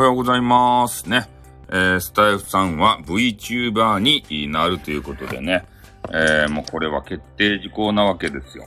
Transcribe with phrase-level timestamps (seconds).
[0.00, 1.10] おはようございます。
[1.10, 1.28] ね。
[1.68, 5.66] えー、スタイフさんは VTuber になるということでね。
[6.10, 8.66] えー、もうこれは決定事項なわけですよ。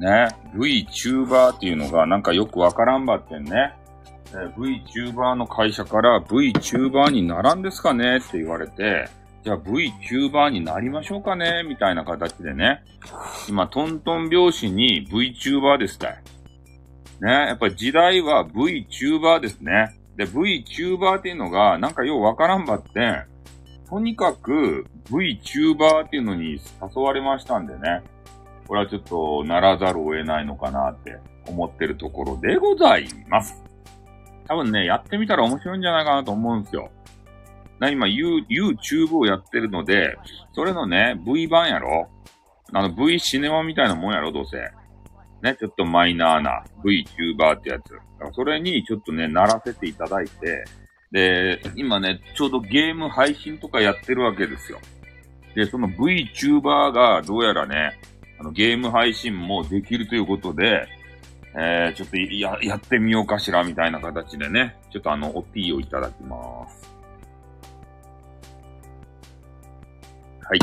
[0.00, 0.26] ね。
[0.56, 3.72] VTuber っていうのがなんかよくわからんばってんね。
[4.32, 8.16] えー、VTuber の会社から VTuber にならんですかね？
[8.16, 9.08] って言われて、
[9.44, 11.62] じゃあ VTuber になりましょうかね？
[11.68, 12.82] みたいな形でね。
[13.48, 16.22] 今、トントン拍子に VTuber ですたい。
[17.20, 20.01] ね、やっぱり時代は VTuber ですね。
[20.16, 23.24] で、VTuber っていうのが、なんかようわからんばって、
[23.88, 28.02] とにかく VTuber っていうのに誘われましたんでね。
[28.66, 33.62] これはちょっとならざるを得ないのかなって思ってるところでございます。
[34.46, 36.90] 多分ね、やってみたら面白いんじゃないかなと思うんですよ。
[37.80, 40.16] な、今、You、YouTube をやってるので、
[40.54, 42.08] それのね、V 版やろ
[42.72, 44.70] あの V シネマみたいなもんやろどうせ。
[45.42, 47.98] ね、ちょっとマイナーな VTuber ってやつ。
[48.34, 50.64] それにちょっとね、慣らせていただいて、
[51.10, 54.78] で、今ね、ちょうどゲーム配信とかやってるわけですよ。
[55.54, 57.98] で、その VTuber がどうやらね、
[58.38, 60.86] あのゲーム配信もできるということで、
[61.54, 66.88] えー、ちょっとや、やってみようかしらみたいな形でね、ちょっとあの、お P をいただきます。
[70.44, 70.58] はい。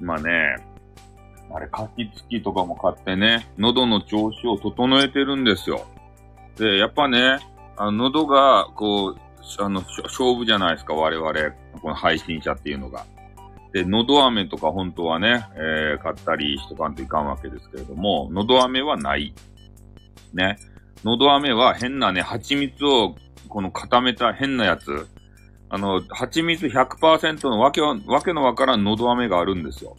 [0.00, 0.56] 今ね、
[1.50, 5.86] あれ、加湿器とかも買ってね、喉の調子を整えてるんですよ。
[6.58, 7.38] で、やっぱね、
[7.76, 9.16] あの喉が、こう、
[9.58, 11.32] あの、勝負じゃないですか、我々、
[11.80, 13.04] この配信者っていうのが。
[13.72, 19.34] で、喉飴とか本当はね、えー、買ったりしとかんといかんわけですけれども、喉飴はない。
[20.32, 20.56] ね。
[21.04, 23.14] 喉飴は変なね、蜂蜜を、
[23.48, 25.06] この固めた変なやつ。
[25.68, 29.96] あの、蜂蜜100%のわけは、わけのわからん喉飴があるんですよ。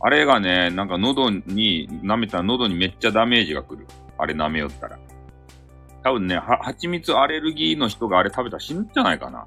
[0.00, 3.86] あれがね、なんか喉に、舐めたら喉にめっちゃダメージが来る。
[4.16, 4.98] あれ舐めよったら。
[6.04, 9.46] 多分ね、は、蜂蜜アレルギーの人があれ食べたら死ぬんじゃないかな。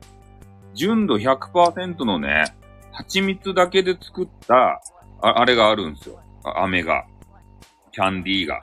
[0.74, 2.54] 純度100%のね、
[2.92, 4.82] 蜂蜜だけで作った、
[5.22, 6.20] ああれがあるんですよ。
[6.44, 7.06] あ飴が。
[7.94, 8.62] キャンディーが。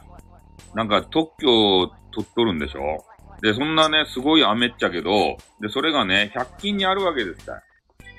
[0.74, 3.04] なんか特許を取っとるんでしょ
[3.42, 7.54] で、そんなね、すごい飴っちゃけど、で、それがね、100均にあるわけですよ。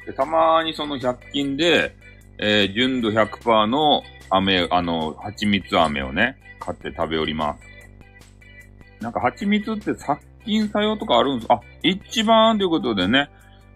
[0.06, 1.96] で、たまーにその100均で、
[2.42, 9.04] えー、純度100%の飴、あの、蜂蜜飴をね、買って食べおります。
[9.04, 13.30] なんか蜂蜜って殺菌作用とかあるんですあ、一番ということでね、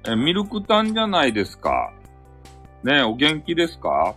[0.06, 1.94] えミルクタンじゃないですか。
[2.84, 4.16] ねお元気ですか？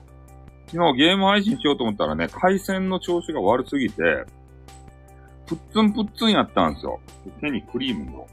[0.66, 3.94] 昨日ゲーム配信しようと思ったらね、回線の調子が悪すぎて、
[5.46, 6.98] プッツンプッツンやったんですよ。
[7.40, 8.26] 手にクリームを。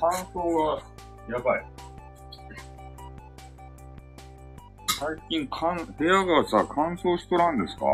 [0.00, 0.82] 乾燥が
[1.36, 1.66] やばい。
[4.98, 7.84] 最近かん、部屋がさ、乾燥しとらんですか？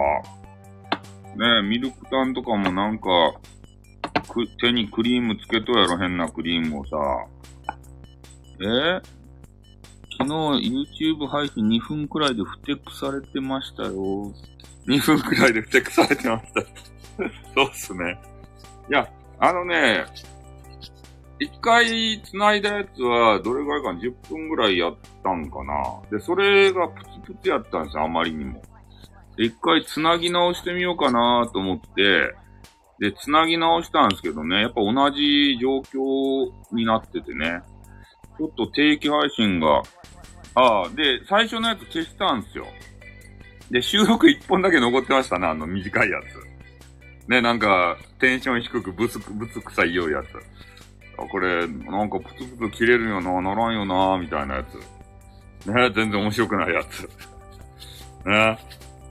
[1.37, 3.09] ねえ、ミルクタンとかもなんか、
[4.29, 6.97] く、手にクリームつけとやろ、変なクリームをさ。
[8.61, 9.01] え？
[10.19, 10.71] 昨日
[11.11, 13.93] YouTube 配信2分くらいでふてくされてましたよ。
[14.87, 16.61] 2分くらいでふてくされてました。
[17.55, 18.21] そうっすね。
[18.89, 19.09] いや、
[19.41, 20.05] あのね、
[21.39, 25.75] 一回繋いだやつは、どれぐらいか ?10 分ぐらいやったんかな
[26.11, 28.63] で、それがプツプツやったんですよ、あまりにも。
[29.37, 32.35] で、一回繋ぎ直してみようかなと思って、
[33.01, 37.63] で、繋ぎ直したんですけどね、やっぱ同じ状況になっててね、
[38.39, 39.83] ちょっと定期配信が、
[40.55, 42.67] ああ、で、最初のやつ消したんですよ。
[43.71, 46.19] で、収録1本だけ残ってましたね、あの短いや
[47.27, 47.29] つ。
[47.29, 50.27] ね、なんか、テンション低くブツく、ブツくさいようやつ。
[51.19, 55.69] あ、これ、なんかプツプツ切れるよな、ならんよな、みたいなやつ。
[55.69, 57.09] ね、全然面白くないやつ。
[58.27, 58.59] ね。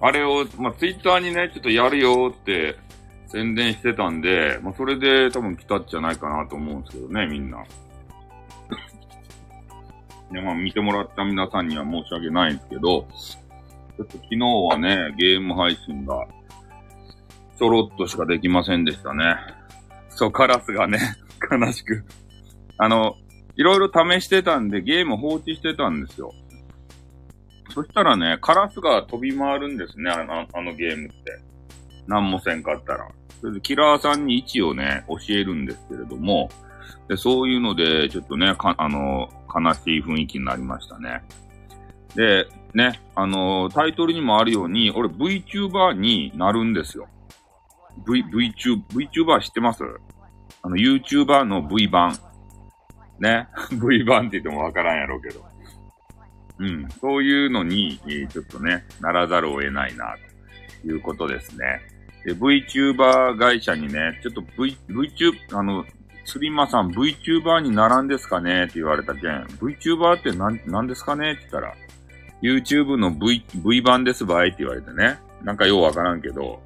[0.02, 2.76] あれを、まあ、ツイッターにね、ちょっとやるよって
[3.28, 7.64] 宣伝してたんで、まあ、それで多分来たんじゃないかなと思うんですけどね、みんな。
[10.32, 13.08] で、まあ、見てもらった皆さんには申し訳ないんですけど、
[13.98, 16.26] ちょっと昨日はね、ゲーム配信が、
[17.58, 19.36] ちょろっとしかできませんでしたね。
[20.10, 21.00] そう、カラスがね、
[21.50, 22.06] 悲しく。
[22.78, 23.16] あの、
[23.56, 26.34] いろいろ試してたんで、ゲーム放置してたんですよ。
[27.74, 31.16] そしたらね、カラスが飛び回るんですね、あのあのゲームって。
[32.08, 33.08] 何もせんかったら。
[33.40, 36.50] それで、キラーさんに位置をね、教えるんですけれども、
[37.08, 41.24] でそういうので、ちょっとね、か、あの、悲しい雰囲気になりましたね。
[42.16, 47.08] で、ね、あの、タイトルにもあるように、俺 VTuber になるんですよ。
[48.08, 49.84] V、VTuber、VTuber 知ってます？
[50.64, 52.18] あの、YouTuber の V 版。
[53.20, 53.48] ね。
[53.72, 55.46] V 版って言ってもわからんやろうけど。
[56.60, 56.88] うん。
[57.00, 58.00] そういうのに、
[58.32, 60.16] ちょっとね、ならざるを得ないな、
[60.82, 61.82] ということですね。
[62.26, 65.86] で、VTuber 会社にね、ちょっと V、VTube、あの、
[66.26, 69.44] スリマさん VTuber にならんですかねって言われたけん。
[69.60, 71.74] VTuber って何、何ですかねって言ったら、
[72.44, 75.20] YouTube の V、V 版ですばいって言われてね。
[75.44, 76.62] なんかようわからんけど、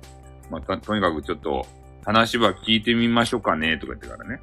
[0.50, 1.66] まあ、とにかくちょっと、
[2.06, 4.40] 話は聞いてみましょうかねとか言ってからね。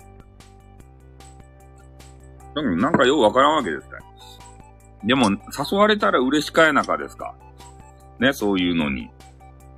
[2.55, 3.91] でもなんかようわからんわけですね。
[5.05, 7.35] でも、誘われたら嬉しかやなかですか？
[8.21, 9.09] ね、そういうのに。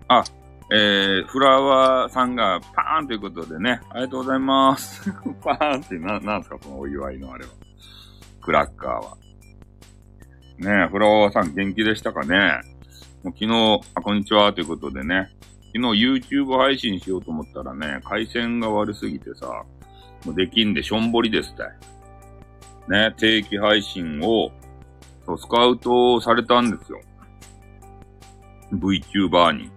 [0.08, 0.24] あ、
[0.72, 5.10] えー、フラワーさんがパーンということでね、ありがとうございます。
[5.42, 7.50] パーンってな、なんすか、このお祝いのあれは。
[8.42, 9.16] クラッカーは。
[10.58, 12.60] ねフラワーさん元気でしたかね？
[13.22, 15.33] もう昨日、あ、こんにちはということでね、
[15.74, 19.64] 昨日 YouTube 配信しようと思ったらね、回線が悪すぎてさ、
[20.24, 21.64] もうできんでしょんぼりですって。
[22.88, 24.52] ね、定期配信を、
[25.26, 27.00] そう、スカウトされたんですよ。
[28.72, 29.70] VTuber に。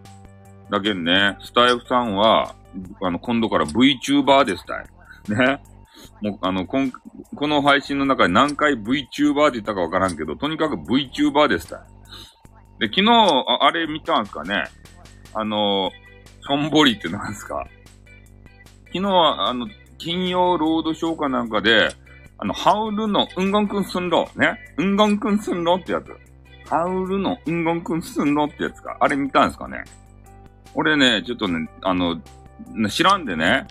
[0.70, 2.54] だけどね、スタイフさんは、
[3.02, 4.86] あの、今度から VTuber ですたい。
[5.48, 5.64] ね。
[6.22, 6.92] もう、あの、こん、
[7.36, 11.80] この配信の中で何回 VTuber って言ったかわからんけど、とにかく VTuber ですたい。
[12.80, 14.66] で、昨日、ああれ見たんすかね
[15.34, 15.92] あの、
[16.42, 17.68] しょんぼりって何ですか？
[18.88, 21.90] 昨日は、あの、金曜ロードショーかなんかで、
[22.38, 24.58] あの、ハウルのうんごんくんすんろ、ね。
[24.78, 26.16] うんごんくんすんろってやつ。
[26.70, 28.96] ハウルのうんごんくんすんろってやつか。
[29.00, 29.84] あれ見たんですかね？
[30.76, 32.22] 俺ね、ちょっとね、あの、
[32.90, 33.68] 知らんでね。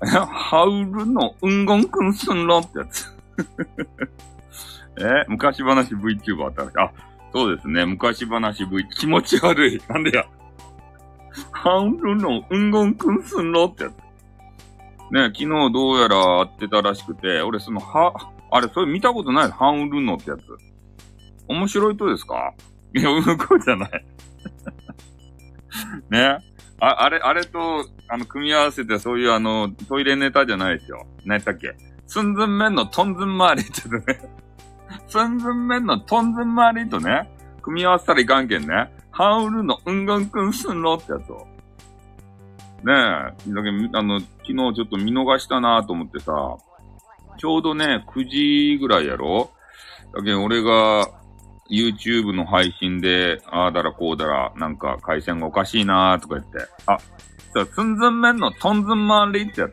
[0.00, 3.12] ハウルのうんごんくんすんろってやつ。
[5.00, 5.24] え？
[5.28, 6.92] 昔話 VTuber あったら、あ、
[7.32, 7.84] そうですね。
[7.84, 9.82] 昔話 V、気持ち悪い。
[9.88, 10.24] なんでや？
[11.52, 13.94] ハウルのうんごんくんすんろってやつ。
[15.12, 18.12] ね、昨日どうやら会ってたらしくて、俺その、は、
[18.50, 19.50] あれ、それ見たことない？
[19.50, 20.42] ハウルのってやつ。
[21.48, 22.54] 面白い人ですか？
[22.94, 24.04] いや、うんこじゃない。
[26.10, 26.38] ね。
[26.80, 31.06] あ、あれ、あれと、あの、組み合わせてそういうあの、トイレネタじゃないですよ。
[31.24, 31.76] 何やったっけ？
[32.06, 34.30] すんずん麺のトンズン周りってね。
[35.06, 38.90] すんずん麺のトンズン周りとね、組み合わせたらいかんけんね。
[39.10, 41.46] ハウルのうんがんくんすんろってやつを。
[42.84, 43.52] ねえ。
[43.52, 46.32] だけど、あの、昨日ちょっと見逃したなと思ってさ、
[47.38, 49.50] ちょうどね、9時ぐらいやろ
[50.14, 51.08] だけど俺が
[51.70, 56.98] YouTube の配信で、ああだらこうだら、なんか回線がおかしいなーとか言って、あ、
[57.64, 59.72] すんずんめんのトンズンマンリってやつ。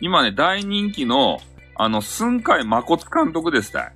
[0.00, 1.38] 今ね、大人気の、
[1.76, 3.92] あの、すんかいまこつ監督ですたい。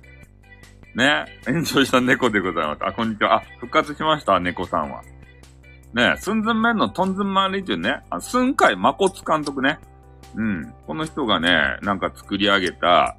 [0.95, 2.85] ね、炎上した猫でございます。
[2.85, 3.35] あ、こんにちは。
[3.35, 5.03] あ、復活しました、猫さんは。
[5.93, 9.79] ね、すんずんめんのトンズンマンリっていうね、あすんかいまこつ監督ね。
[10.35, 10.73] うん。
[10.85, 13.17] この人がね、なんか作り上げた、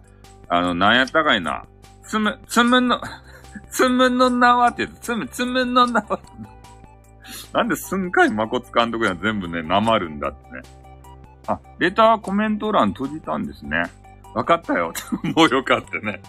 [0.49, 1.65] あの、なんやったかいな。
[2.05, 3.01] つむ、つむの、
[3.71, 6.21] つむの縄って言うつむ、つむの縄
[7.53, 10.63] なんですんかいまこつ監督が全部ね、なまるんだってね。
[11.47, 13.85] あ、レターコメント欄閉じたんですね。
[14.35, 14.93] わかったよ。
[15.35, 16.21] もうよかったね。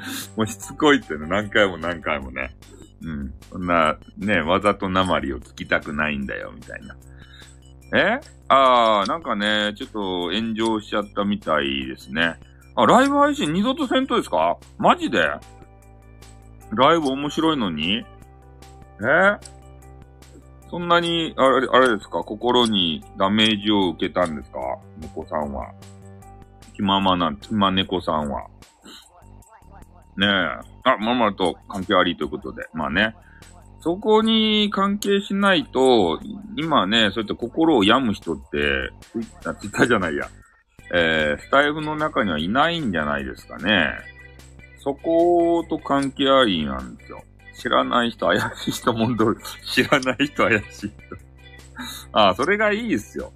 [0.36, 2.56] もうしつこいってね、何回も何回もね。
[3.02, 3.34] うん。
[3.50, 6.96] そんな、ね、わざと鉛を聞きたくないんだよ、みたいな。
[7.98, 8.20] え？
[8.48, 12.38] あー、なんかね、ちょっと炎上しちゃったみたいですね。
[12.74, 14.56] あ、ライブ配信二度とせんとですか？
[14.78, 15.18] マジで？
[16.72, 17.98] ライブ面白いのに？
[17.98, 18.04] え？
[20.70, 22.22] そんなに、あれ、あれですか？
[22.24, 24.58] 心にダメージを受けたんですか？
[24.98, 25.72] 猫さんは。
[26.74, 28.46] 気ままな、気ま猫さんは。
[30.18, 30.30] ねえ。
[30.84, 32.66] あ、まるまると関係ありということで。
[32.74, 33.14] まあね。
[33.80, 36.18] そこに関係しないと、
[36.56, 40.28] 今ね、そうやって心を病む人って、ツイッター、ツイッターじゃないや。
[40.92, 43.92] えー、スタイフの中にはいないんじゃないですかね。
[44.78, 47.22] そこと関係ありなんですよ。
[47.56, 49.38] 知らない人、怪しい人もんどる。
[49.64, 50.92] 知らない人、怪しい人。
[52.12, 53.32] あ、それがいいっすよ。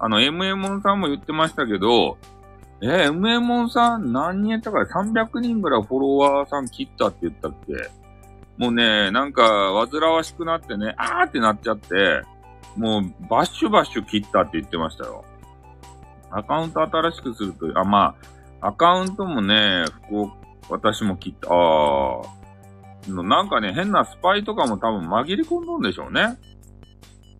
[0.00, 2.18] あの、MM さんも言ってましたけど、
[2.82, 7.72] えー、MM さん何人やったか300人ぐらいフォロワーさん切ったって言ったっけ？
[8.58, 12.22] もうね、なんか、煩わしくなってね、あーってなっちゃって、
[12.76, 15.24] もう、バッシュバッシュ切ったって言ってましたよ。
[16.30, 18.14] アカウント新しくすると、あ、ま
[18.60, 20.36] あ、アカウントもね、福岡
[20.68, 21.52] 私も切った。
[21.52, 23.22] ああ。
[23.22, 26.36] なんかね、変なスパイとかも多分紛れ込んどんでしょうね。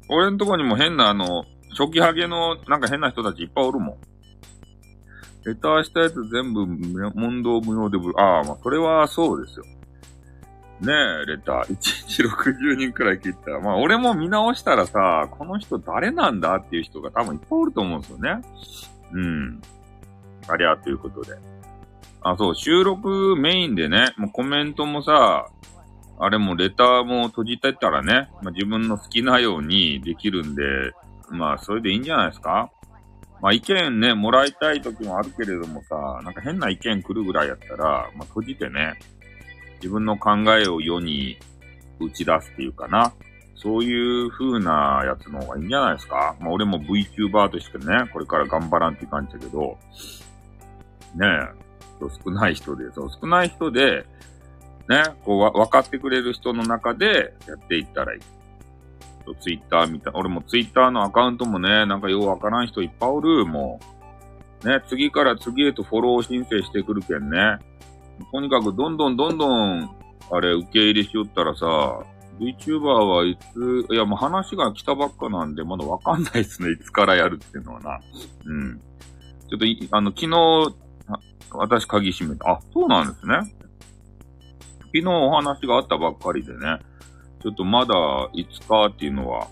[0.08, 3.96] 俺んとこにも変なあの、初期ハゲのなんか変な人たちいっぱいおるもん。
[5.44, 8.12] レターしたやつ全部問答無用でぶ。
[8.16, 9.64] ああ、まあ、それはそうですよ。
[10.80, 11.62] ねえ、レター。
[11.74, 11.74] 1
[12.08, 13.60] 日60人くらい切ったら。
[13.60, 18.42] まあ、俺も見直したらさ、この人誰なんだっていう人が多分いっぱいおると思うんですよね。
[19.12, 19.60] うん。
[20.48, 21.36] ありゃ、ということで。
[22.22, 25.46] あ、そう、収録メインでね、もうコメントもさ、
[26.18, 30.62] あれもレターも閉じてったらね、まあ、自分の好きなようにできるんで、
[31.30, 32.70] まあ、それでいいんじゃないですか？
[33.42, 38.94] まあ意見ね、もらいたい時もあるけれどもさ、なんか変な意見来るぐらいやったら、まあ閉じてね、
[39.74, 41.36] 自分の考えを世に
[41.98, 43.12] 打ち出すっていうかな。
[43.54, 49.78] そういう風なやつの方がいいんじゃないですかまあ俺も VTuber としてね、これから頑張らんって感じだけど、
[51.14, 51.62] ねえ、
[52.24, 54.04] 少ない人で、そう、少ない人で、
[54.88, 58.20] ね、こうわ、分かってくれる人の中でやっていったらいい。
[59.22, 60.12] とツイッターみたい。
[60.14, 63.80] 俺もツイッターのアカウントもね、なんかようわからん人いっぱいおる、も
[64.64, 64.68] う。
[64.68, 67.58] ね、次から次へとフォロー申請してくるけんね。
[68.32, 69.96] とにかくどんどんどんどん、
[70.30, 71.66] あれ、受け入れしよったらさ、
[72.38, 76.70] VTuber はいつ、いやもう話が来たばっかなんで、まだわかんないっすね。
[76.72, 78.00] いつからやるっていうのはな。
[78.44, 78.80] うん。
[79.48, 80.74] ちょっとあの、昨日、
[81.50, 82.52] 私鍵閉めた。
[82.52, 83.34] あ、そうなんですね。
[84.94, 86.78] 昨日お話があったばっかりでね。
[87.42, 87.94] ちょっとまだ
[88.32, 89.48] いつかっていうのは、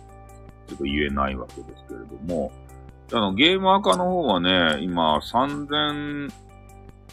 [0.69, 2.53] ちょっと言えないわけですけれども、
[3.13, 6.31] あの、ゲームアカの方はね、今、3000、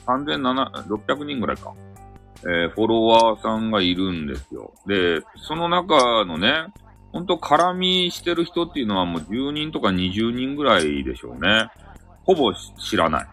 [0.05, 1.73] 3700人ぐらいか。
[2.43, 4.71] えー、フォロワーさんがいるんですよ。
[4.85, 6.67] で、その中のね、
[7.11, 11.67] ほんと絡みしてる人っていうのはもう10人とか20人ぐらいでしょうね。
[12.25, 13.27] ほぼ知らない。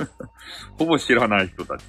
[0.78, 1.84] ほぼ知らない人たち。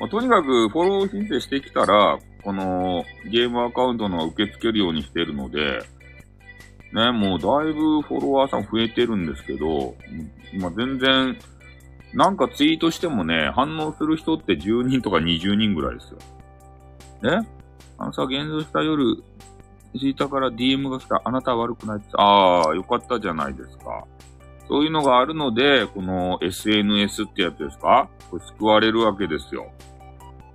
[0.00, 5.80] まあ、とにかくフォロー申請してきたら、このゲームアカウントの受け付けるようにしてるので、
[6.92, 9.94] ね、もうだいぶフォロワーさん増えてるんですけど、
[10.60, 11.38] ま、全然、
[12.12, 16.18] なんかツイートしてもね、反応する人って10人とか20人ぐらいですよ。
[17.40, 17.48] ね？
[17.96, 19.16] あのさ、現像した夜、
[19.98, 21.22] ツイッターから DM が来た。
[21.24, 22.10] あなた悪くないです。
[22.14, 24.04] ああ、よかったじゃないですか。
[24.68, 28.10] そういうのがあるので、この SNS ってやつですか？
[28.30, 29.70] これ救われるわけですよ。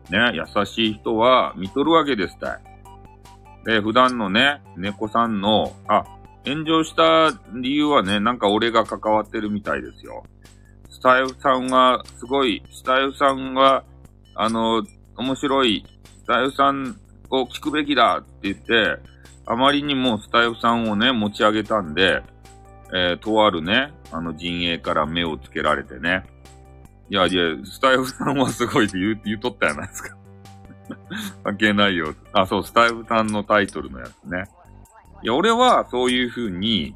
[0.09, 2.59] ね、優しい人は見とるわけですたい。
[3.65, 6.05] で、普段のね、猫さんの、あ、
[6.45, 10.23] 炎上した理由はね、なんか俺が関わってるみたいですよ。
[10.89, 13.83] スタイフさんが、すごい、スタイフさんが、
[14.35, 14.83] あの、
[15.17, 15.85] 面白い、
[16.23, 16.97] スタイフさん
[17.29, 18.97] を聞くべきだって言って、
[19.45, 22.23] あまりにもスタイフさんをね、持ち上げたんで、
[22.93, 26.23] えー、とあるね、あの陣営から目をつけられてね、
[27.09, 30.17] いやいや、スタイフさんはすごいって言う、言うとったやないですか。
[31.43, 32.13] 関係ないよ。
[32.33, 34.45] あ、そう、スタイフさんのタイトルのやつね。
[35.23, 36.95] いや、俺はそういう風に、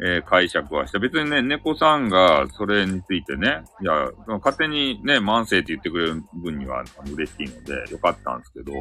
[0.00, 0.98] えー、解釈はした。
[0.98, 8.72] 別にね、猫さんがそれについてね、いや、勝手にね、慢性って言ってくれる分には嬉しいので、よかったんですけど、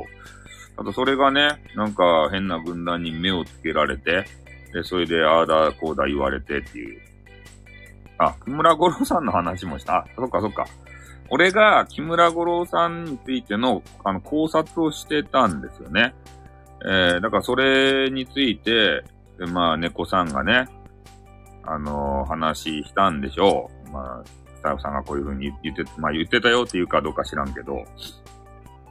[0.77, 4.25] あとそれがね、なんか変な軍団に目をつけられて、
[4.74, 7.01] で、それでああだこうだ言われてっていう、
[8.19, 9.97] あ、木村五郎さんの話もした？
[9.97, 10.65] あ、そっかそっか。
[11.29, 16.15] 俺が木村五郎さんについての、あの、考察をしてたんですよね。
[16.83, 19.03] えー、だからそれについて、
[19.51, 20.67] まあ、猫さんがね、
[21.63, 23.91] あのー、話したんでしょう。
[23.91, 27.83] まあ、スタッフさんがこういう風に言って、まあ言ってたよっていうかどうか知らんけど、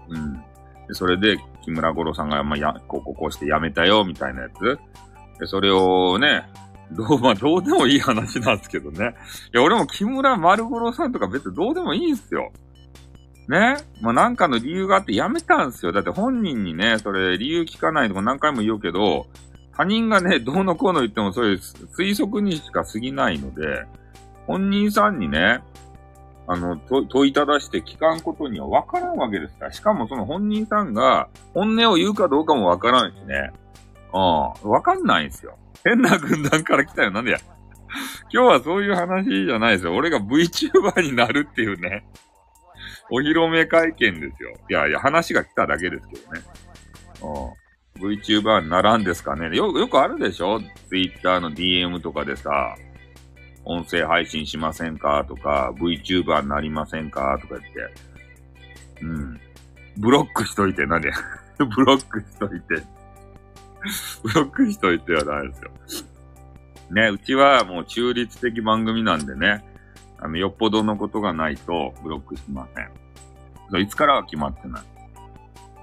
[0.08, 0.34] うん。
[0.34, 0.40] で
[0.92, 4.78] それで、木村五郎さんが、まあ、や、こう、こう、こうしてやめたよ、みたいなやつ。
[5.40, 6.44] で、それをね、
[6.92, 9.14] どう、まあ、どうでもいい話なんですけどね。
[9.52, 12.52] いや、俺も木村丸五郎さんとか別にどうでもいいんすよ。
[13.48, 13.76] ね？
[14.00, 15.92] まあ、なんかの理由があってやめたんすよ。
[15.92, 19.26] だって本人にね、それ理由聞かないとか何回も言うけど、
[19.76, 21.58] 他人がね、どうのこうの言ってもそういう
[21.96, 23.84] 推測にしか過ぎないので、
[24.46, 25.62] 本人さんにね、
[26.48, 29.72] あの、問いただして聞かんことには分からんわけですから。
[29.72, 33.52] しかもその本人さんが本音を言うかどうかも分からんしね。
[34.12, 35.58] うん、分かんないんすよ。
[35.84, 37.10] 変な軍団から来たよ。
[37.10, 37.38] なんでや。
[38.32, 39.94] 今日はそういう話じゃないですよ。
[39.94, 42.06] 俺が VTuber になるっていうね。
[43.10, 44.54] お披露目会見ですよ。
[44.68, 46.40] いやいや、話が来ただけですけどね。
[47.22, 48.10] うん。
[48.10, 49.56] VTuber にならんですかね。
[49.56, 52.74] よ、よくあるでしょ ?Twitter の DM とかでさ、
[53.64, 57.94] 音声配信しませんかとか、VTuber になりませんかとか言って。
[59.02, 59.40] うん。
[59.96, 61.10] ブロックしといて、なんで
[61.58, 62.95] ブロックしといて。
[64.22, 65.70] ブロックしといてはダメですよ。
[66.90, 69.64] ね、うちはもう中立的番組なんでね、
[70.18, 72.90] あの、よっぽどのことがないとブロックしません。
[73.70, 74.82] そいつからは決まってない。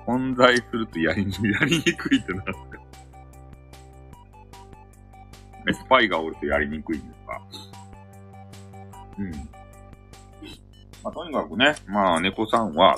[0.05, 2.73] 混在するとやりに、やりにくいってなんですか
[5.71, 7.41] スパイがおるとやりにくいんですか
[9.17, 9.31] うん。
[11.03, 12.97] まあ、とにかくね、まあ、猫さんは、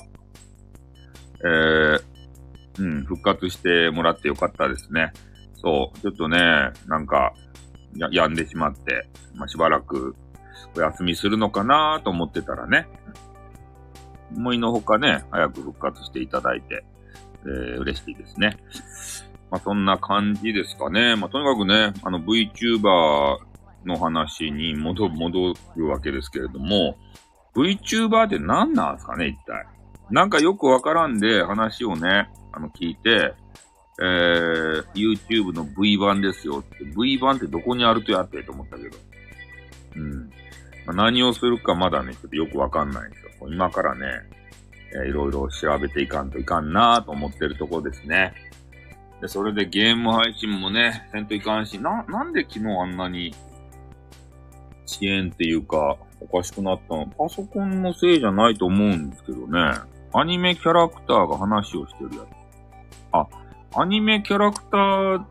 [1.41, 2.03] えー、
[2.79, 5.13] うん、復活してもらってよかったですね。
[5.55, 6.37] そう、ちょっとね、
[6.87, 7.33] なんか、
[7.95, 10.15] や、病んでしまって、まあ、しばらく
[10.75, 12.87] お休みするのかなと思ってたらね、
[14.35, 16.85] 思いのほかね、早く復活していただいて、
[17.45, 18.57] えー、嬉しいですね。
[19.51, 21.15] まあ、そんな感じですかね。
[21.15, 23.37] まあ、とにかくね、あの VTuber
[23.85, 26.97] の話に戻戻るわけですけれども、
[27.55, 29.65] VTuber って何なんですかね、一体。
[30.09, 33.33] なんかよくわからんで話をね、あの、聞いて、
[34.01, 38.97] えー、YouTube の V 版ですよって、V 版ってどこにあるとやってと思ったけど。
[39.95, 40.29] うん。
[40.85, 43.49] まあ、何をするかまだね、ちょっとよくわかんないんですよ。
[43.49, 44.05] 今からね、
[44.93, 48.33] えー、いろいろ調べていかんといかんなと思ってるとこですね。
[49.21, 53.33] で、それでゲーム配信もね、せんといかんし、な、なんで昨日あんなに
[54.85, 57.07] 遅延っていうか、おかしくなったの？
[57.07, 59.59] パソコンのせいじゃないと思うんですけどね。
[60.13, 62.34] アニメキャラクターが話をしてるやつ。
[63.21, 63.27] あ、
[63.81, 65.23] アニメキャラクター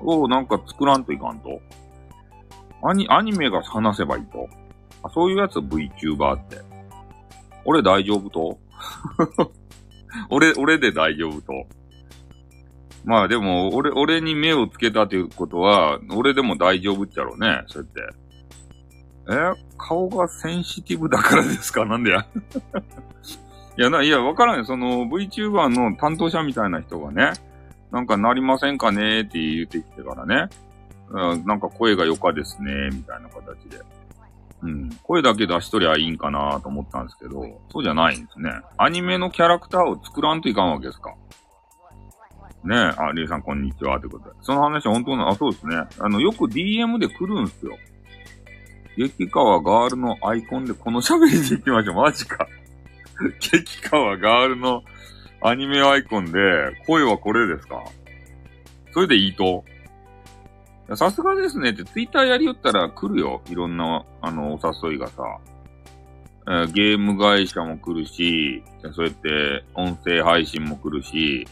[0.00, 1.60] をなんか作らんといかんと。
[2.86, 4.48] アニ、アニメが話せばいいと。
[5.02, 6.58] あそういうやつ VTuber って。
[7.64, 8.58] 俺大丈夫と？
[10.30, 11.52] 俺、俺で大丈夫と。
[13.04, 19.60] まあでも、俺、俺に目をつけたということは、俺でも大丈夫っちゃろうね、そうやって。
[19.60, 21.84] え顔がセンシティブだからですか？
[21.86, 22.26] なんでや
[23.76, 27.32] いや、な、いや、わからんよその VTuber の担当者みたいな人がね、
[27.90, 30.48] なんかなりませんかねって言ってきてからね、
[31.10, 33.80] うん、なんか声が良かですね、みたいな形で。
[34.62, 34.90] うん。
[35.02, 38.50] 声だけ出しとりゃいいんかなと思ったんですけど、そうじゃないんですね。
[38.78, 41.14] アニメのキャラクターを作らんといかんわけですか。
[42.64, 44.36] ねえ、あ、リュウさんこんにちはってことで。
[44.40, 45.76] その話本当な、あ、そうですね。
[45.98, 47.76] あの、よく DM で来るんすよ。
[48.96, 51.96] 激川ガールのアイコンでこの喋りで行きましょう。
[51.96, 52.46] マジか。
[53.40, 54.82] 激川ガールの
[55.42, 56.40] アニメアイコンで、
[56.86, 57.82] 声はこれですか？
[58.92, 59.64] それでいいと
[60.94, 63.40] さすがですねってツイッターやりよったら来るよ。
[63.48, 65.38] いろんな、あの、お誘いがさ。
[66.46, 71.46] えー、ゲーム会社も来るし、そうやって音声配信も来るし、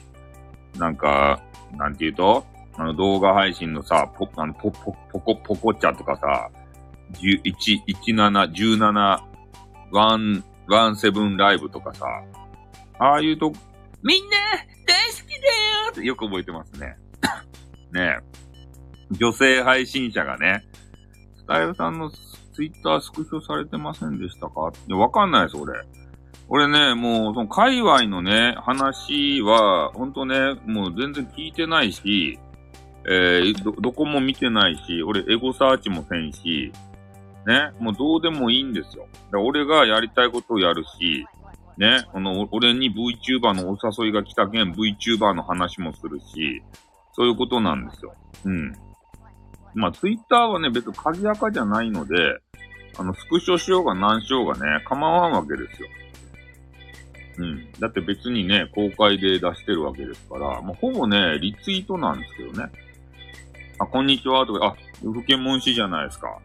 [0.78, 1.40] なんか、
[1.76, 2.44] なんて言うと？
[2.74, 6.50] あの動画配信のさ、ポ、あの、ポ、ポ、ポコ、ポコチャとかさ、
[7.14, 9.20] 117、17、
[9.92, 12.06] ワン、ワンセブンライブとかさ、
[12.98, 13.52] ああいうと、
[14.02, 14.36] みんな
[14.86, 16.96] 大好きだよってよく覚えてますね。
[17.92, 18.18] ねえ。
[19.12, 20.64] 女性配信者がね、
[21.36, 24.72] スタイルさんのツイッタースクショされてませんでしたか？
[24.88, 25.74] いや、わかんないです、俺。
[26.48, 32.38] 俺ね、もう、その、界隈のね、話は、ほんとね、もう全然聞いてないし、
[33.08, 36.72] えー、ど、どこも見てないし、俺、エゴサーチもせんし、
[37.46, 39.08] ね、もうどうでもいいんですよ。
[39.32, 41.26] 俺がやりたいことをやるし、
[41.76, 46.62] ね、あの、俺に VTuber のお誘いが来たけん VTuber の話もするし、
[47.14, 48.14] そういうことなんですよ。
[48.44, 48.72] うん。
[49.74, 52.14] まあ、Twitter はね、別に鍵垢じゃないので、
[52.98, 55.88] あの、スクショしようが何しようがね、構わんわけですよ。
[57.38, 57.72] うん。
[57.80, 62.70] だって別にね、公開で出してるわけですから、まあ、ほぼね、リツイートなんですけどね。
[63.78, 66.38] あ、こんにちは、とか、あ、福建門市じゃないですか。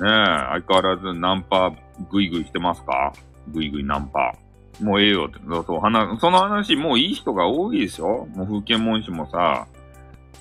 [0.00, 1.72] ねえ、相変わらずナンパ
[2.10, 3.12] グイグイしてますか？
[3.48, 4.34] グイグイナンパ。
[4.80, 5.38] もうええよって。
[5.46, 8.26] そうそう、話、その話もういい人が多いでしょ？
[8.34, 9.66] もう風景文氏もさ、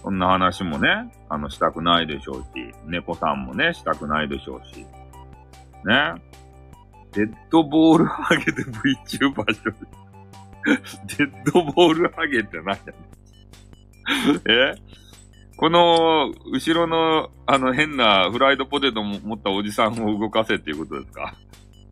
[0.02, 4.86] そんな話もね、あの、したくないでしょうし、猫さんもね、したくないでしょうし。
[5.86, 6.22] ね。
[7.12, 9.74] デッドボールハゲで VTuber しよ
[11.18, 12.94] デッドボールハゲって何やね
[14.32, 14.42] ん。
[14.50, 14.76] え？
[15.58, 21.36] この、後ろの、あの変なフライドポテトも持ったおじさんを動かせっていうことですか？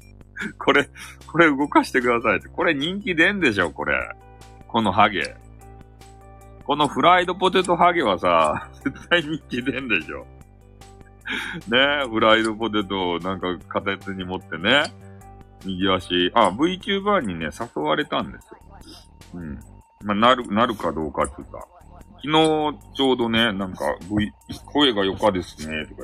[0.57, 0.89] これ、
[1.27, 2.47] これ動かしてくださいって。
[2.47, 3.93] これ人気出んでしょ、これ。
[4.67, 5.35] このハゲ。
[6.63, 10.25] このフライドポテトハゲはさ、 絶対人気出んでしょ。
[11.67, 14.83] ねフライドポテトをなんか片手に持ってね、
[15.65, 18.57] 右足、あ、VTuber にね、誘われたんですよ。
[19.35, 19.59] うん。
[20.05, 21.67] まあ、なる、なるかどうかって言った。
[22.21, 24.31] 昨日、ちょうどね、なんか、V、
[24.65, 26.03] 声が良かですね、とか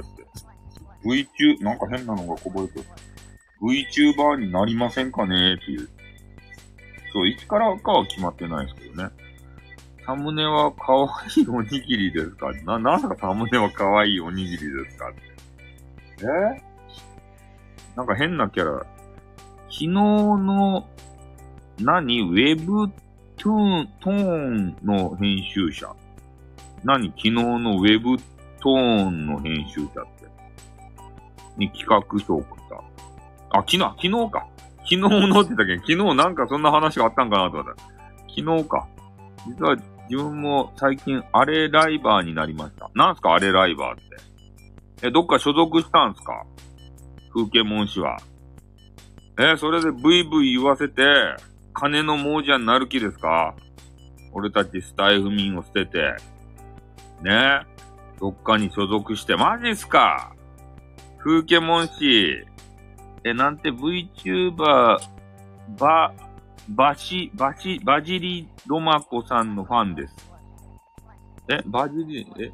[1.04, 1.30] 言って。
[1.60, 2.86] VTuber、なんか変なのがこぼれてる。
[3.62, 5.90] VTuber になりませんかねっていう。
[7.14, 9.10] そう、いつからかは決まってないですけどね。
[10.06, 12.52] サムネは可愛いおにぎりですか？
[12.64, 15.12] な、なんかサムネは可愛いおにぎりですか？
[16.22, 16.62] え？
[17.96, 18.80] なんか変なキャラ。
[18.80, 18.88] 昨
[19.72, 20.88] 日の、
[21.80, 22.22] 何？
[22.22, 22.90] ウェブ
[23.38, 25.94] トーン、トーンの編集者。
[26.84, 27.08] 何？
[27.10, 28.18] 昨日のウェブ
[28.60, 30.26] トーンの編集者って。
[31.58, 32.76] に企画書を送った。
[33.58, 34.48] あ、昨日、昨日か。
[34.80, 37.82] 昨日のって言ったけ、昨日なんかそんな話があったんかなと思った。
[38.36, 38.88] 昨日か。
[39.48, 39.76] 実は
[40.10, 42.92] 自分も最近アレライバーになりました。
[42.94, 43.34] なんすか？
[43.34, 45.08] アレライバーって。
[45.08, 46.46] え、どっか所属したんすか？
[47.34, 48.18] 風景文氏は。
[49.40, 51.04] え、それでブイブイ言わせて、
[51.74, 53.56] 金の亡者になる気ですか？
[54.34, 56.16] 俺たちスタイフ民を捨てて。
[57.26, 57.66] ね
[58.20, 60.34] どっかに所属して、マジっすか
[61.20, 62.46] 風景モン氏、
[63.24, 64.98] え、なんて VTuber、
[65.78, 66.14] ば、
[66.70, 70.16] ばし、ばし、バジリロマコさんのファンです。
[71.50, 72.52] え、バジリ、え、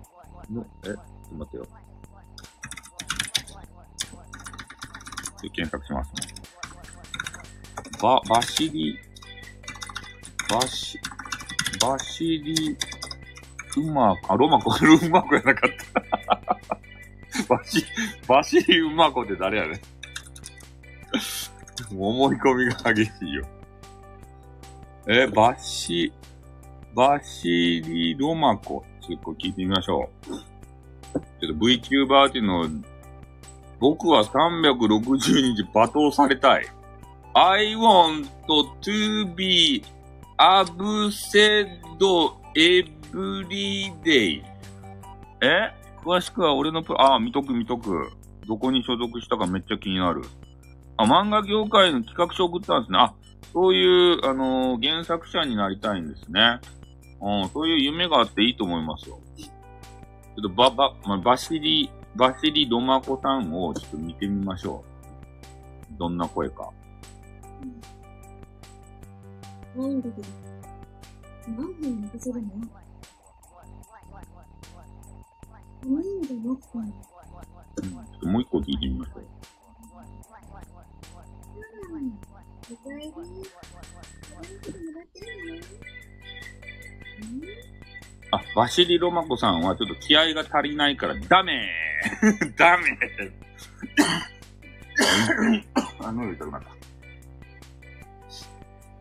[0.52, 0.96] の、え、ちょっ
[1.30, 1.68] と待ってよ。
[5.54, 6.34] 検索しますね。
[8.02, 8.98] ば、バシリ、
[10.50, 10.98] バシ、
[11.80, 12.78] バシリ、
[13.78, 17.48] うま、あ、ロマコ、うまこやなかった。
[17.48, 17.86] バシ、
[18.28, 19.82] バシリうまこって誰やねん。
[21.98, 23.46] 思い込みが激しいよ。
[25.08, 26.12] え、バシ、
[26.94, 28.84] バシリロマコ。
[29.02, 30.30] ちょっと聞いてみましょう。
[30.30, 32.66] ちょっと VTuber っていうのを、
[33.80, 36.66] 僕は360日罵倒されたい。
[37.34, 38.28] I want
[38.82, 39.84] to be
[40.38, 41.80] absent
[42.56, 44.44] every day.
[45.42, 45.74] え？
[46.04, 48.12] 詳しくは俺のプ、あ、見とく見とく。
[48.48, 50.24] どこに所属したかめっちゃ気になる。
[50.98, 52.98] あ、漫画業界の企画書送ったんですね。
[52.98, 53.14] あ、
[53.54, 56.60] そういう、あのー、原作者になりたいんですね。
[57.22, 59.20] うん、そういう夢があっていいと思いますよ。
[59.38, 59.48] ちょ
[60.40, 64.84] っとば、ば、まあ、バシリ、バシリロマコさんをちょっと見てみましょ
[65.94, 66.00] う。
[66.00, 66.70] どんな声か。
[69.76, 70.28] ないんだけど。
[71.48, 72.81] 何分残せる何で待って
[78.22, 79.24] うん、もう一個聞いてみましょう。
[88.32, 92.98] あ、バシリロマコさんはちょっと気合が足りないからダメー ダメ
[96.00, 96.70] あ、喉痛くなった。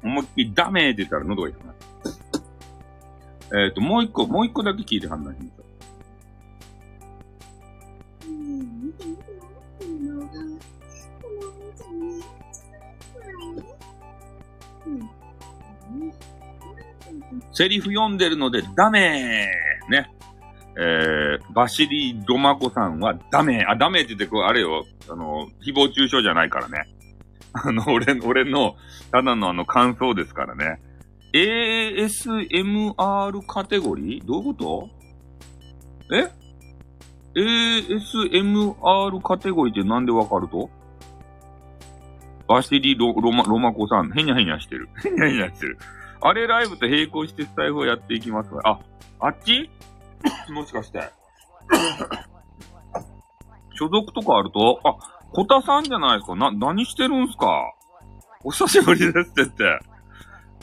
[0.02, 1.74] 思いっきりダメーって言ったら喉が痛くなっ
[3.50, 3.58] た。
[3.58, 5.60] えっ、ー、と、もう一個、もう一個だけ聞いて判断しましょう。
[17.61, 20.11] セリフ読んでるのでダメーね。
[20.79, 23.68] えー、バシリ・ドマコさんはダメー。
[23.68, 24.87] あ、ダメーって言って、こう、あれよ。
[25.11, 26.88] あの、誹謗中傷じゃないからね。
[27.53, 28.77] あの、俺、俺の、
[29.12, 30.81] ただのあの、感想ですからね。
[31.35, 32.96] ASMR
[33.46, 34.27] カテゴリー？
[34.27, 34.88] どういうこ
[36.09, 36.16] と？
[36.16, 36.31] え
[37.35, 40.70] ?ASMR カテゴリーってなんでわかると？
[42.49, 44.88] バシリロロマ、ロマコさん、へにゃへにゃしてる。
[45.05, 45.77] へにゃへにゃしてる。
[46.22, 48.61] あれライブと並行してスタイフをやっていきますわ。
[48.64, 48.78] あ、
[49.20, 49.70] あっち？
[50.52, 51.11] もしかして。
[53.74, 54.96] 所属とかあると、あ、
[55.33, 56.35] コタさんじゃないですか。
[56.37, 57.72] な、何してるんすか？
[58.44, 59.64] お久しぶりですって言って。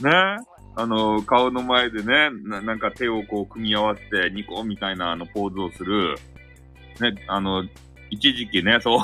[0.03, 0.11] ね？
[0.79, 6.15] あの、顔の前でね、ななんか手をこう組み合わせて、ニコみたいなあのポーズをする。
[7.01, 7.63] ね、あの、
[8.11, 8.99] 一時期ね、そう、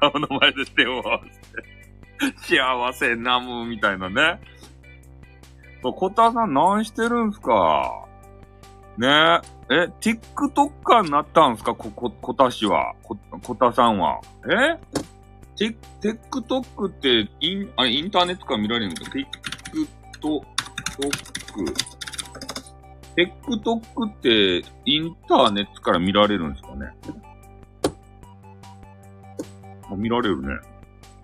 [0.00, 1.40] 顔の前で手を合わせ
[2.42, 4.40] て、幸せなむみたいなね。
[5.84, 8.06] そう、コタさん何してるんすか？
[8.96, 9.06] ね
[9.70, 11.74] え、え TikToker になったんすか？
[11.74, 12.94] こ、こ、コタ氏は。
[13.02, 14.18] こ、コタさんは。
[14.48, 14.78] え？
[15.58, 19.18] テ ?TikTok ってイン、あれ、インターネットから見られるんですか
[20.22, 20.42] ?TikTok。
[23.14, 26.94] TikTok ってインターネットから見られるんですかね？
[29.94, 30.48] 見られるね。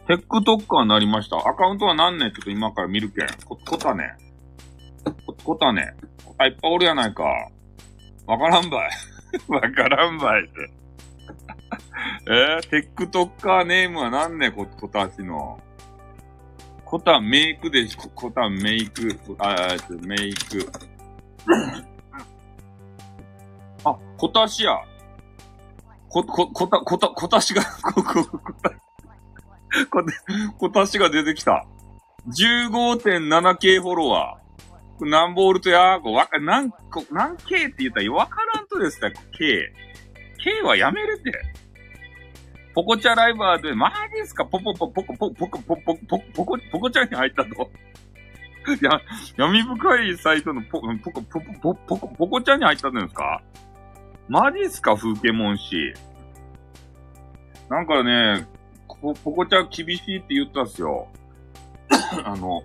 [0.06, 1.38] TikToker になりました。
[1.38, 3.28] アカウントは何年ちょっと今から見るけん。
[3.46, 4.18] こ、コタね。
[5.26, 5.94] こ、こたね。
[6.38, 7.24] あ、いっぱいおるやないか。
[8.26, 8.90] わからんばい。
[9.48, 10.70] わからんばいって。
[12.28, 15.60] えー、テックトッカーネームは何ねこ、こたしの。
[16.84, 20.72] こたメイクでし、こ、こたメイク、あ、メイク。
[23.84, 24.76] あ、こたしや。
[26.08, 27.62] こ、こ、こた、こた、こたしが、
[27.94, 30.04] こ、こ、こた、こ、
[30.58, 31.64] こたしが出てきた。
[32.26, 34.39] 15.7K フォロワー。
[35.06, 39.72] 何ボールとやーこ、わか、何個、何 K って言ったらわからんとですか K。
[40.42, 41.32] K はやめるって。
[42.74, 44.44] ポコチャライバーで、マジですか？
[44.46, 47.70] ポポポポコポポコポポポポコ、ポコチャに入ったと。
[48.80, 49.00] や、
[49.36, 53.42] 闇深いサイトのポ、ポコ、ポコ、ポコ、ポコ、ポコチャに入ったんですか？
[54.28, 54.94] マジっすか？
[54.96, 55.92] 風景もんし。
[57.68, 58.46] なんかね、
[59.00, 61.08] ポ、ポコチャ厳しいって言ったっすよ。
[62.24, 62.62] あの、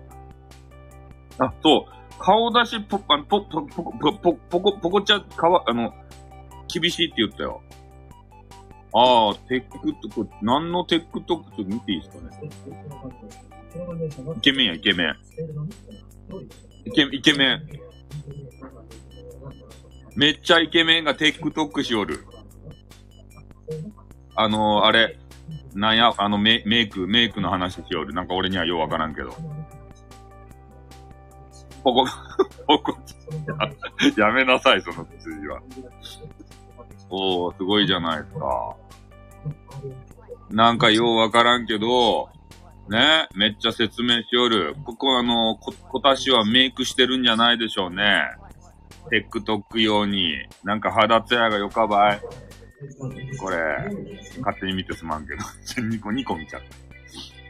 [1.38, 1.95] あ、そう。
[2.18, 5.92] 顔出しポ、あポ、ポ、ポ、ポ、ポ、ポコ、ポコちゃ、かわ、あの、
[6.68, 7.62] 厳しいって言ったよ。
[8.94, 12.50] ああ、テックとこ、何のテックと、ちょっと見ていいですかね。
[14.36, 15.16] イケメンや、イケメン。
[16.86, 17.62] イケイケメン。
[20.14, 22.24] めっちゃイケメンがテックトックしおる。
[24.34, 25.18] あのー、あれ、
[25.74, 28.14] なんや、あのメ、メイク、メイクの話しよる。
[28.14, 29.34] なんか俺にはようわからんけど。
[31.86, 32.04] ポコ、
[32.66, 32.98] ポコ、
[34.16, 35.62] やめなさい、その数字は。
[37.08, 38.76] おー、すごいじゃないですか。
[40.50, 42.28] なんかようわからんけど、
[42.88, 44.74] ね、めっちゃ説明しよる。
[44.84, 48.20] ここあの、こ、今年はメイクしてるんじゃないでしょうね。
[49.12, 50.34] TikTok 用に。
[50.64, 52.20] なんか肌ツヤがよかばい。
[53.38, 53.56] これ、
[54.40, 55.44] 勝手に見てすまんけど。
[55.88, 56.62] 2個、2個見ちゃっ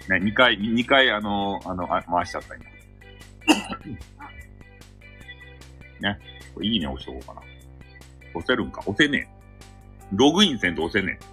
[0.06, 0.18] た。
[0.18, 2.76] ね、2回、2回あの、あの、あ回しちゃった今。
[6.00, 6.18] ね。
[6.54, 7.40] これいいね押しとこうかな。
[8.34, 8.80] 押せるんか？
[8.86, 9.36] 押せねえ。
[10.12, 11.24] ログインせんと押せねえ。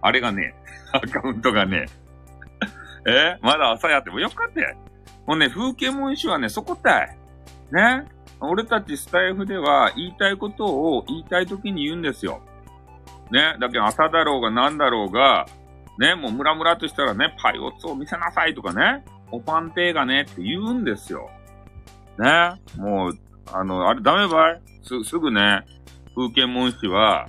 [0.00, 0.62] あれがねえ。
[0.96, 1.86] アカウントがね
[3.06, 3.36] え。
[3.36, 3.38] え？
[3.42, 4.76] まだ朝やってもよかったよ。
[5.26, 7.16] もうね、風景文書はね、そこたい。
[7.70, 8.04] ね？
[8.40, 12.40] 俺たちスタイフでは言いたいことを言いたい時に言うんですよ。
[13.30, 13.56] ね？
[13.60, 15.46] だけど朝だろうが何だろうが、
[15.98, 21.30] ね、もうムラムラとしたらね、パイオツを見せなさいとかね、おパンテーがねって言うんですよ。
[22.18, 22.54] ね？
[22.76, 23.18] もう、
[23.52, 24.60] あの、あれダメばい？
[24.82, 25.62] す、すぐね、
[26.14, 27.28] 風景文氏は、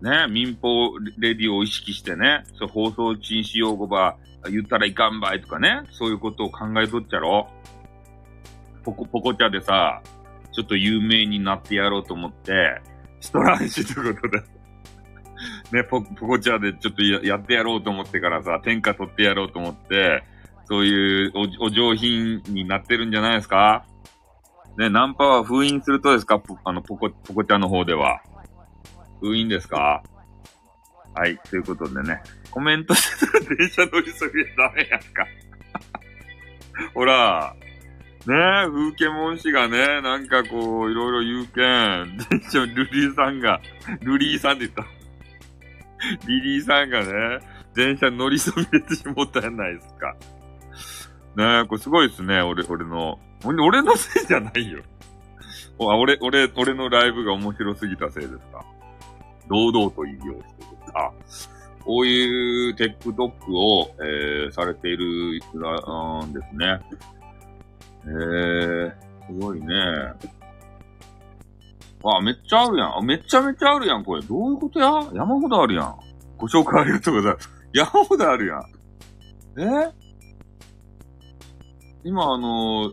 [0.00, 4.16] ね、民放レディオを意識してね、そう放送禁止用語ば
[4.50, 7.48] 言ったらいかんばいとかね、そういうことを考えとっちゃろ。
[8.82, 10.00] ポコ、ポコ茶でさ、
[10.52, 12.80] ちょっと有名になってやろうと思って、
[13.20, 14.42] ストランシってことで。
[15.72, 20.22] ね、ポ、ポコチャでちょっとややってやろうと思ってからさ、天下取ってやろうと思って、
[20.64, 23.84] そういうおお上品になってるんじゃないですか？
[24.78, 26.42] ね、ナンパは封印するとですか？
[26.64, 28.20] あの、ポコ、ポコチャの方では。
[29.20, 30.02] 封印ですか？
[31.14, 35.26] はい、ということでね、コメントしてたら電車乗りすぎダメやんか。
[36.94, 37.54] ほら、
[38.26, 43.60] ねえ、風景文氏がね、なんかこう、いろいろ言うけん、 電車、ルリーさんが、
[44.02, 44.86] ルリーさんって言った。
[46.28, 47.40] リリーさんがね、
[47.74, 50.14] 電車乗りそびれてしもったやないですか。
[51.36, 53.18] ねえ、これすごいですね、俺、俺の。
[53.44, 54.82] 俺のせいじゃないよ。
[55.78, 58.64] 俺、俺、俺のライブが面白すぎたせいですか？
[59.48, 60.78] 堂々と言いようしてる。
[60.94, 61.10] あ、
[61.84, 66.80] こういう TikTok を、えー、されている、うんですね。
[68.04, 68.92] えー、
[69.26, 69.74] すごいね。
[72.04, 72.96] あ、めっちゃあるやん。
[72.98, 74.22] あめちゃめちゃあるやん、これ。
[74.22, 74.86] どういうことや？
[75.14, 75.96] 山ほどあるやん。
[76.36, 77.50] ご紹介ありがとうございます。
[77.72, 78.60] 山ほどあるやん。
[79.58, 79.92] え
[82.04, 82.92] 今、あの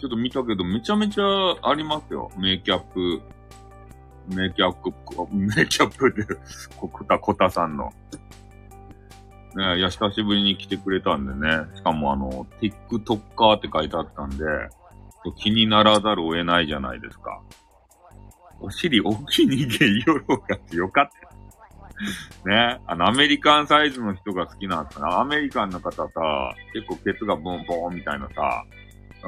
[0.00, 1.24] ちょっと見たけど、めちゃめちゃ
[1.62, 2.30] ありますよ。
[2.38, 3.20] メイキャップ。
[4.34, 6.24] メイキャップ、メイキャップで、
[6.76, 7.92] ここた、こたさんの。
[9.56, 11.66] ねいや、久しぶりに来てくれたんでね。
[11.74, 14.44] しかもあの、TikToker って書いてあったんで、
[15.36, 17.42] 気にならざるを得ないじゃないですか。
[18.60, 21.08] お尻大きい人間よろうがってよかっ
[22.44, 22.48] た。
[22.48, 22.80] ね。
[22.86, 25.20] あの、アメリカンサイズの人が好きなんすかな。
[25.20, 26.08] アメリカンの方さ、
[26.72, 28.64] 結構ケツがボンボンみたいなさ、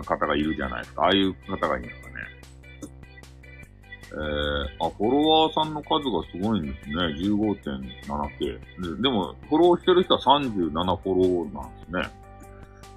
[0.01, 1.03] 方がいるじゃないですか。
[1.03, 2.15] ああいう方がいいんですかね。
[4.13, 6.97] えー、あ、フォロワーさんの数がすごいんですね。
[7.17, 9.03] 15.7K。
[9.03, 12.23] でも、フォローしてる人は37フォローなんですね。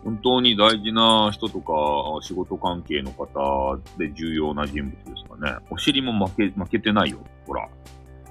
[0.03, 1.73] 本当に大事な人とか、
[2.21, 5.65] 仕事関係の方で重要な人物ですかね。
[5.69, 7.19] お尻も負け、負けてないよ。
[7.47, 7.67] ほら。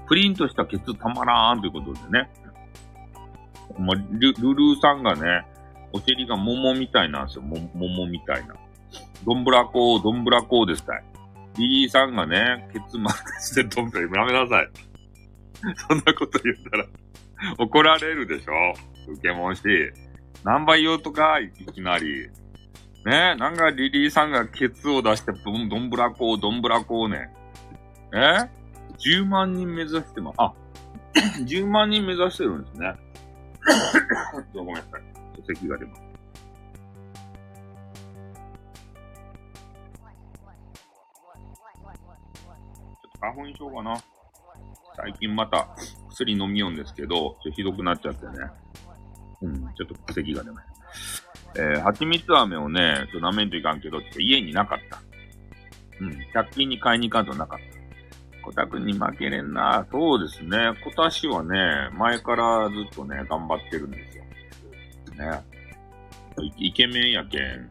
[0.07, 2.31] プリンとしたケツたまらーんということでね。
[3.79, 5.47] まあ、ルルーさんがね、
[5.95, 7.43] お尻が桃みたいなんですよ。
[7.43, 8.57] も、桃みたいな。
[9.25, 11.05] どんぶらこう、どんぶらこうですたい。
[11.57, 14.69] リリーさんがね、ケツ丸出してどんぶら、やめなさい。
[15.89, 16.87] そんなこと言ったら、
[17.59, 18.53] 怒られるでしょ
[19.13, 19.63] 受けもんし。
[20.43, 22.29] 何倍言うとか、いきなり。
[23.07, 27.31] ねなんかリリーさんがケツを出して、どん、どんぶらこう、どんぶらこうね。
[28.13, 28.49] え
[28.99, 30.35] ?10 万人目指してます。
[30.39, 30.53] あ、
[31.45, 32.95] 10万人目指してるんですね。
[34.53, 35.14] ごめんなさい。
[35.47, 36.01] 咳が出ます。
[36.01, 43.97] ちょっと花粉症かな。
[44.97, 45.69] 最近また
[46.11, 48.33] 薬飲みようんですけど、ちょひどくなっちゃってね。
[49.43, 51.61] うん、ちょっと咳が出ました。
[51.61, 55.03] えー、蜂蜜飴をね、ちょっと舐めんといかんけど、ちょっと家になかった。
[56.01, 57.75] うん、100均に買いに行かんとなかった。
[58.45, 59.87] コタくんに負けれんな。
[59.91, 60.75] そうですね。
[60.83, 64.24] 今年はね、前からずっとね、頑張ってるんですよ。
[65.15, 65.43] ね。
[66.57, 67.71] イケメンやけん。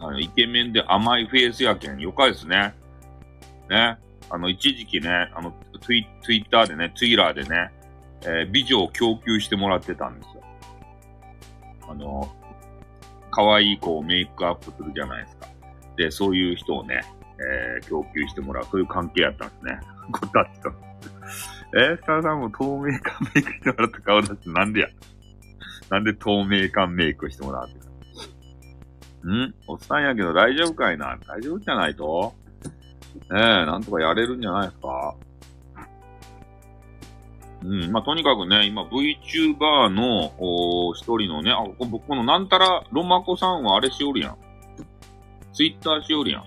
[0.00, 1.98] あの、イケメンで甘いフェイスやけん。
[1.98, 2.74] よかいですね。
[3.70, 3.98] ね。
[4.30, 7.70] あの、一時期ね、あの、ツイツイッターでね、ツイラーでね、
[8.22, 10.42] えー美女を供給してもらってたんですよ。
[11.88, 12.32] あの、
[13.30, 15.46] 可愛い子をメイクアップするじゃないですか。
[15.96, 17.00] で、そういう人をね、
[17.38, 19.80] えー供給してもらう、そういう関係やったんですね。
[20.12, 20.72] こたつと。
[21.76, 24.88] えー、スタさんも透明感メイクしてもらった顔出してなんでや？
[25.94, 27.78] なんで透明感メイクしてもらうって。
[29.28, 29.54] ん？
[29.68, 31.16] おっさんやけど大丈夫かいな？
[31.24, 32.34] 大丈夫じゃないと？
[33.14, 35.14] ねえ、なんとかやれるんじゃないですか？
[37.62, 37.92] うん。
[37.92, 44.36] まあ、とにかくね、今 VTuber の、お一人のね、あ、ここのなんたらロマコさんはあれしおるやん。
[45.52, 46.44] ツイッターしおるやん。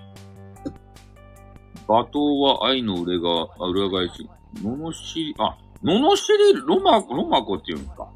[1.86, 4.28] 罵倒は愛の裏が、裏返し。
[4.62, 8.06] ののしり、あ、ののしりロマ、ロマコっていうんか。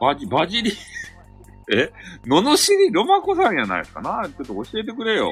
[0.00, 0.72] バジ、バジリ、
[1.74, 1.90] え？
[2.26, 4.00] ののしりロマコさんやないですか？
[4.02, 5.30] なちょっと教えてくれよ。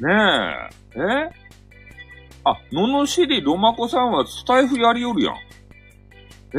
[0.00, 1.00] ねえ。
[1.00, 1.30] え？
[2.44, 5.34] あ、ののしりロマコさんはスタイフやりよるやん。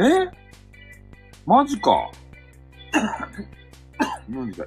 [0.02, 0.30] え？
[1.44, 2.10] マジか。
[4.28, 4.64] マジか。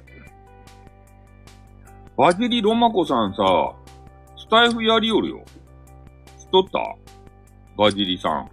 [2.16, 3.42] バジリロマコさんさ、
[4.36, 5.44] スタイフやりよるよ。
[6.38, 6.78] 知っとった？
[7.76, 8.50] バジリさん。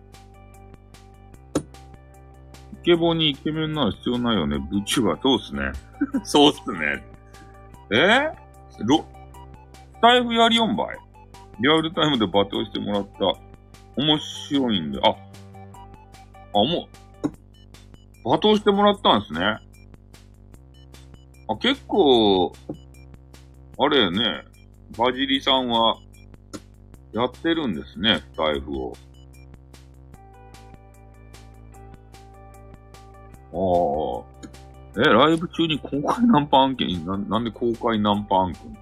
[2.88, 4.60] イケボにイケメンなら必要ないよね。
[4.60, 5.74] ブチはそうっすね。
[6.24, 7.04] そうっすね。
[7.92, 8.32] え？
[8.86, 9.04] ロ、
[9.96, 10.98] スタイフやりよんばい？
[11.60, 13.34] リアルタイムで罵倒してもらった。
[14.02, 15.14] 面白いんで、あ、あ、
[16.54, 16.88] も
[18.24, 19.42] う、罵倒してもらったんですね。
[21.50, 22.54] あ、結構、
[23.80, 24.46] あれやね、
[24.98, 25.98] バジリさんは、
[27.12, 28.94] やってるんですね、スタイフを。
[33.58, 34.24] ああ。
[35.00, 37.06] え、ライブ中に公開ナンパ案件？
[37.06, 38.78] な、なんで公開ナンパ案件？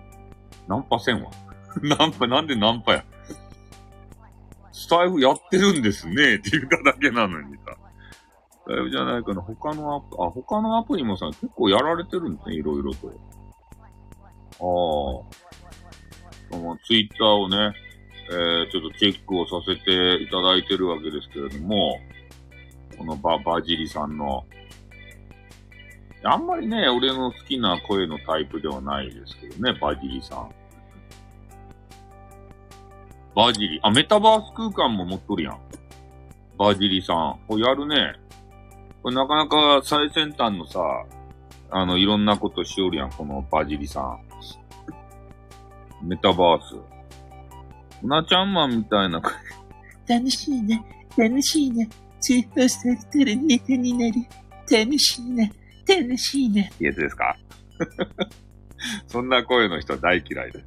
[0.67, 1.31] ナンパせんわ。
[1.81, 3.03] ナンパ、なんでナンパや？
[4.71, 7.63] スタイフやってるんですね、 って言っただけなのにさ。
[8.51, 9.41] スタイフじゃないかな。
[9.41, 13.07] 他のアプ、あ、他のアプリもさ、結構やられてるんですね、いろいろと。
[13.07, 13.13] ああ。
[16.51, 17.73] そのツイッターをね、
[18.29, 21.99] えー、ちょっとチェックをさせていただいてるわけですけれども、
[22.97, 24.45] このバ、バジリさんの、
[26.27, 30.49] あんまりね、俺の好きな声のタイプではないですけどね、バジリさん。
[33.35, 35.59] バジリ、あ、メタバース空間も持っとるやん。
[36.57, 37.39] バジリさん。
[37.47, 38.15] これやるね。
[39.03, 40.79] これなかなか最先端のさ、
[41.69, 44.19] あの、いろんなことしおるやん、このバジリさん。
[46.07, 46.75] メタバース。
[48.03, 49.21] うなちゃんマンみたいな、
[50.07, 50.83] 楽しいね。
[51.17, 51.87] 楽しいね。
[52.19, 54.13] 通報されたらネタになる。
[54.71, 55.51] 楽しいね。
[55.87, 56.71] 楽しいね。
[56.79, 57.35] やつですか？
[59.07, 60.65] そんな声の人は大嫌いです。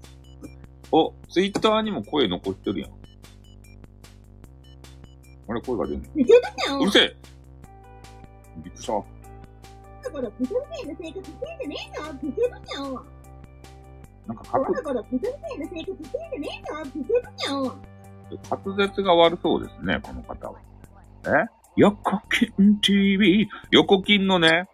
[0.90, 2.90] お、ツイッターにも声残してるやん。
[5.50, 6.09] あれ、声が出んの？
[6.14, 7.16] 寝てたじゃんうるせえ
[8.64, 8.92] びっくりした。
[8.92, 9.04] な
[10.11, 12.94] 生活してんじゃねえぞブスブじゃん
[14.26, 17.62] なんか滑だから、ブスみたいな生活してんじゃねえぞブスブじゃん
[18.66, 20.59] 滑舌が悪そうですね、この方は。
[21.26, 21.31] え？
[21.76, 22.18] 横
[22.57, 23.48] 金 TV。
[23.70, 24.66] 横金のね、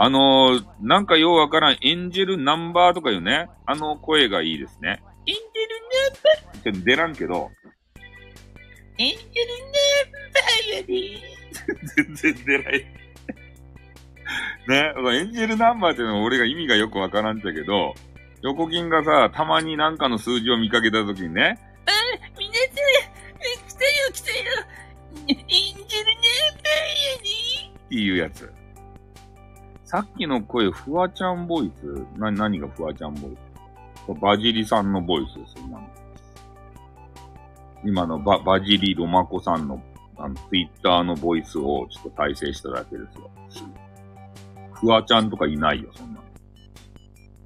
[0.00, 5.02] あのー、なんかようわからん、エンジェルナンバーとかいうね、あの声がいいですね。
[5.26, 7.50] エンジェルって出らんけど、
[8.96, 9.26] エンジェル
[9.64, 10.94] ナンバーやで。
[11.96, 12.86] 全然出ない。
[14.68, 17.94] ね、エンジェルナンバーっていうのは俺が意味がよくわからんちゃけど、
[18.42, 21.90] 横金がさ、たまになんかの数字を見かけたときにね、あ、
[22.38, 22.74] 皆さん、
[23.68, 24.36] 来たよ来たよ。
[25.26, 26.76] エンジェルナンバー
[27.08, 27.78] やで。
[27.86, 28.57] っていうやつ。
[29.88, 32.04] さっきの声、フワちゃんボイス？
[32.18, 33.30] な、何がフワちゃんボイ
[34.06, 34.20] ス？
[34.20, 35.88] バジリさんのボイスです、今の。
[37.82, 39.82] 今のババジリロマコさんの、
[40.18, 43.30] あの、ツイッターのボイスをちょっと体制しただけですよ。
[44.74, 46.26] フワちゃんとかいないよ、そんなの。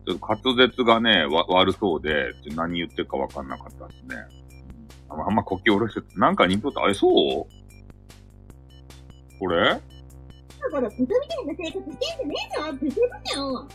[0.05, 4.16] ちょっと滑舌がね、わ、悪そうで、ちょ何言ってるかわかんなかったですね。
[5.09, 6.83] あんまあんま呼吸下ろして、なんか似とった。
[6.83, 7.46] あれ、そう？
[9.38, 9.81] これ？
[10.63, 13.69] だから、ブスみたいな生活してんじゃねえぞブスブじゃん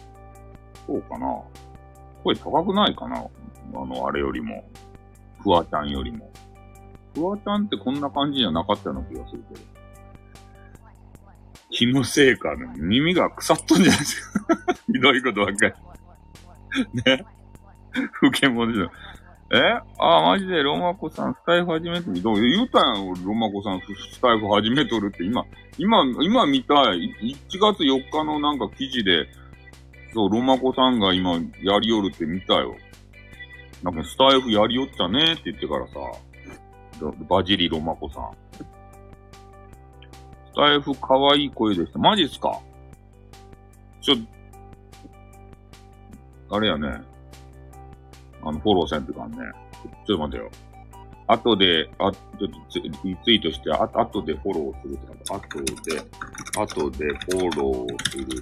[0.85, 1.41] そうかな
[2.23, 3.17] 声高くないかな
[3.73, 4.63] あの、あれよりも。
[5.43, 6.31] フワちゃんよりも。
[7.13, 9.61] フワちゃんってこんな感じじゃなかったような気がするけど。
[11.69, 12.65] 気のせいかね。
[12.77, 14.57] 耳が腐っとんじゃないですか。
[14.87, 15.73] ひどいことばっかり。
[17.05, 17.25] ね。
[18.13, 18.91] 不健物じゃん。
[19.49, 19.79] え？
[19.97, 22.41] あ、マジでロマコさんスタイフ始めてみどう？
[22.41, 25.45] 言うたやん、ロマコさんスタイフ始めとるって今、
[25.77, 27.15] 今、今見たい。
[27.21, 29.29] 1月4日のなんか記事で、
[30.13, 32.75] そう、ロマコさんが今やりよるって見たよ。
[33.83, 35.93] なんかスタイフやりよったねって言ってからさ、
[37.29, 38.31] バジリロマコさん。
[38.53, 38.65] ス
[40.55, 41.99] タイフ可愛い声でした。
[41.99, 42.59] マジっすか？
[44.01, 44.15] ちょ、
[46.49, 47.01] あれやね。
[48.47, 49.37] あの、フォローせんってかんね。
[50.05, 50.51] ちょっと待てよ。
[51.27, 52.91] 後で、あ、ちょっとツリ
[53.23, 55.67] ツイートして、あ後でフォローするってか、後で、
[56.57, 58.39] 後でフォローする人。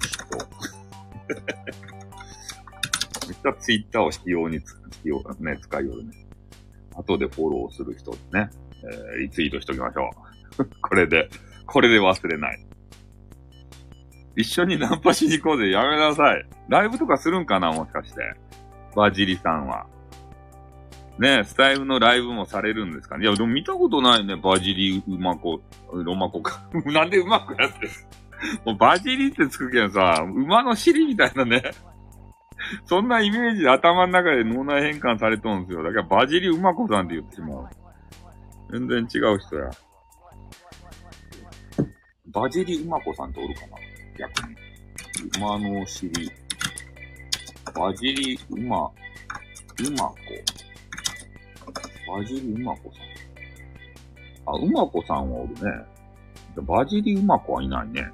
[3.26, 6.12] めっちゃツイッターを必要につ、必要、ね、使いよるね。
[6.94, 8.48] 後でフォローする人ってね。
[8.84, 10.08] えー、リツイートしときましょ
[10.60, 10.66] う。
[10.80, 11.28] これで、
[11.66, 12.64] これで忘れない。
[14.36, 15.70] 一緒にナンパしに行こうぜ。
[15.70, 16.46] やめなさい。
[16.68, 18.36] ライブとかするんかなもしかして。
[18.94, 19.88] バジリさんは。
[21.18, 23.24] ねスタイルのライブもされるんですかね？
[23.24, 24.36] いや、でも見たことないね。
[24.36, 25.60] バジリうまこ、
[25.92, 26.68] ロマコか。
[26.86, 27.90] なんでうまくやってる
[28.64, 31.62] もうバジリってつくけどさ、馬の尻みたいなね。
[32.84, 35.82] そんなイメージで頭の中で脳内変換されとんですよ。
[35.82, 37.68] だからバジリうまこさんって言ってしまう。
[38.70, 39.70] 全然違う人や。
[42.26, 43.76] バジリうまこさんっておるかな？
[44.18, 44.56] 逆に。
[45.38, 46.30] 馬の尻。
[47.74, 48.90] バジリうま、う
[49.92, 50.14] まこ。
[52.08, 54.54] バジリうまこさん。
[54.54, 55.60] あ、うまこさんはおるね。
[56.62, 58.10] バジリうまこはいないね。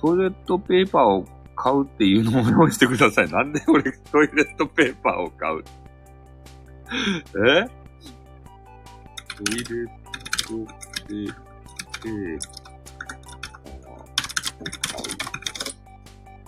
[0.00, 3.30] トイレットペーパーを買うっていうのを用意してください。
[3.30, 5.64] なんで俺トイレットペーパーを買う？
[7.46, 7.68] え？
[9.36, 10.52] トイレット
[11.06, 12.46] ペーパーを買う。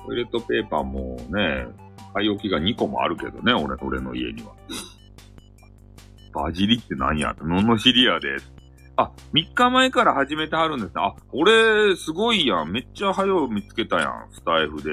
[0.07, 1.67] トイレットペーパーもね、
[2.15, 4.53] 買い置きが2個もあるけどね、俺、俺の家には。
[6.33, 8.53] バジリって何やののしりやです。
[8.97, 10.93] あ、3日前から始めてはるんですね。
[10.97, 12.71] あ、俺、すごいやん。
[12.71, 14.29] めっちゃ早う見つけたやん。
[14.33, 14.91] スタイフで。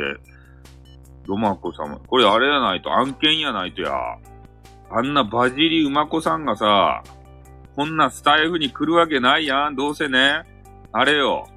[1.28, 1.98] ロマコ様。
[2.08, 3.94] これあれやないと、案件やないとや。
[4.92, 7.04] あんなバジリウマコさんがさ、
[7.76, 9.76] こんなスタイフに来るわけないやん。
[9.76, 10.44] どうせね。
[10.92, 11.48] あれよ。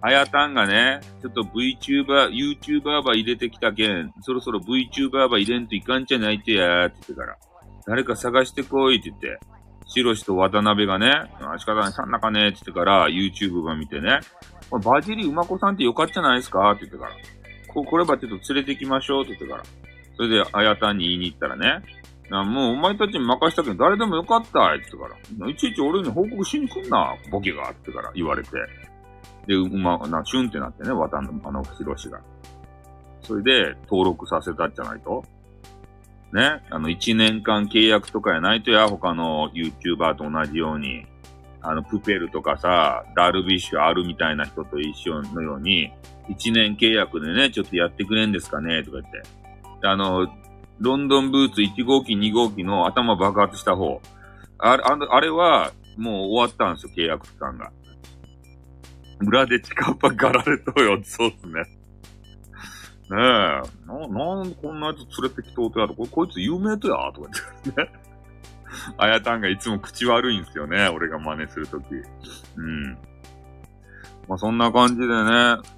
[0.00, 7.38] あやたんがね、ちょっと VTuber、YouTuber ば入れてきたけん、そろそろ VTuber ば入れんといかんじゃないとやーって言ってから。
[7.86, 9.38] 誰か探してこいって言って。
[9.86, 11.12] シロシと渡辺がね、
[11.58, 14.20] 仕方ないさんなかねって言ってから、YouTube ば見てね、
[14.70, 17.12] バジリウマコさんってよかったじゃないですかって言ってから。
[17.68, 19.64] ここればちょっと連れて行きましょうって言ってから。
[20.16, 21.84] それで、あやたんに言いに行ったらね、
[22.30, 25.50] もうお前たちに任したけど誰でもよかったって言ってから。
[25.50, 28.50] いちいち俺に報告しに来んな、ボケがってから言われて。
[29.46, 32.20] で、うま、な、シュンってなってね、渡辺、あの、ヒロシが。
[33.20, 35.22] それで、登録させたじゃないと
[36.32, 41.04] ね、あの、1年間契約とかやないとや、他の YouTuber と同じように、
[41.60, 45.92] あの、プペルとかさ、ダルビッシュあるみたいな人と一緒のように、
[46.30, 49.22] 1年契約でね、ちょっとやってくれんですかねとか言って。
[49.86, 50.26] あの、
[50.80, 54.00] ロンドンブーツ1号機、2号機の頭爆発した方。
[54.58, 57.70] あれ、あれは、もう終わったんですよ、契約期間が。
[59.20, 61.81] 裏で近っぱがられとよ、そうっすね。
[63.14, 67.28] ねえ、な、なんでこんなやつ連れてきとうとやと、ここいつ有名とや、とか
[67.64, 67.90] 言ってね。
[68.96, 71.84] あやたんがいつも口悪いんですよね、俺が真似するとき。
[72.56, 72.92] うん。
[74.28, 75.10] まあ、そんな感じでね、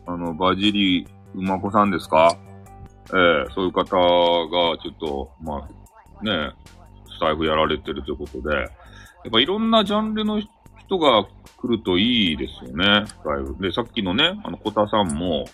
[0.06, 2.36] あの、バジリうまこさんですか？
[3.12, 5.68] ええー、そういう方が、ちょっと、ま
[6.20, 6.52] あ、ね、
[7.08, 8.68] スタイフやられてるということで、やっ
[9.30, 11.24] ぱいろんなジャンルの人が
[11.56, 13.56] 来るといいですよね、スタイフ。
[13.60, 15.44] で、さっきのね、あの、コタさんも、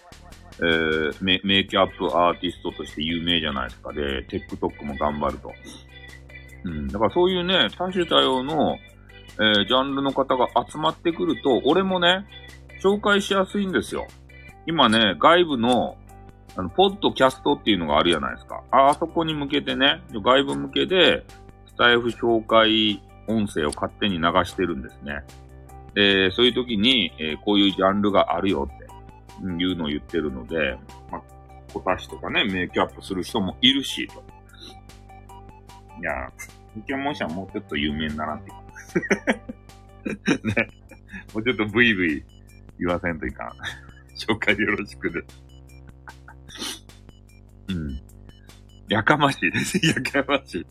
[0.63, 3.93] えー、メイキャップアーティストとして有名じゃないですか。
[3.93, 5.53] で、TikTok も頑張ると。
[6.65, 6.89] うん。
[6.89, 8.77] だからそういうね、多種多様の、
[9.39, 12.27] えー、ジャンルの方が集まってくると、俺もね、
[12.83, 14.07] 紹介しやすいんですよ。
[14.67, 15.97] 今ね、外部の、
[16.57, 18.63] あの、ポッドキャストっていうのがあるじゃないですか。
[18.71, 21.25] あ、あそこに向けてね、外部向けで、
[21.67, 25.23] スタイフ紹介音声を勝手に流してるんですね。
[25.95, 28.69] で、そういう時に、えー、こういうジャンルがあるよ
[29.43, 30.76] いうのを言ってるので、
[31.11, 31.22] まあ、
[31.72, 34.22] 小足しとかね、メイクアップする人もいるし、と。
[36.01, 36.30] いや、
[36.74, 40.47] ポケモン社もうちょっと有名にならんていかん。
[40.49, 40.68] ね。
[41.34, 42.24] もうちょっとブイブイ
[42.78, 43.53] 言わせんといかん。
[44.16, 46.84] 紹介よろしくです。
[47.74, 48.01] うん。
[48.88, 49.78] やかましいです。
[49.86, 50.66] やかましい。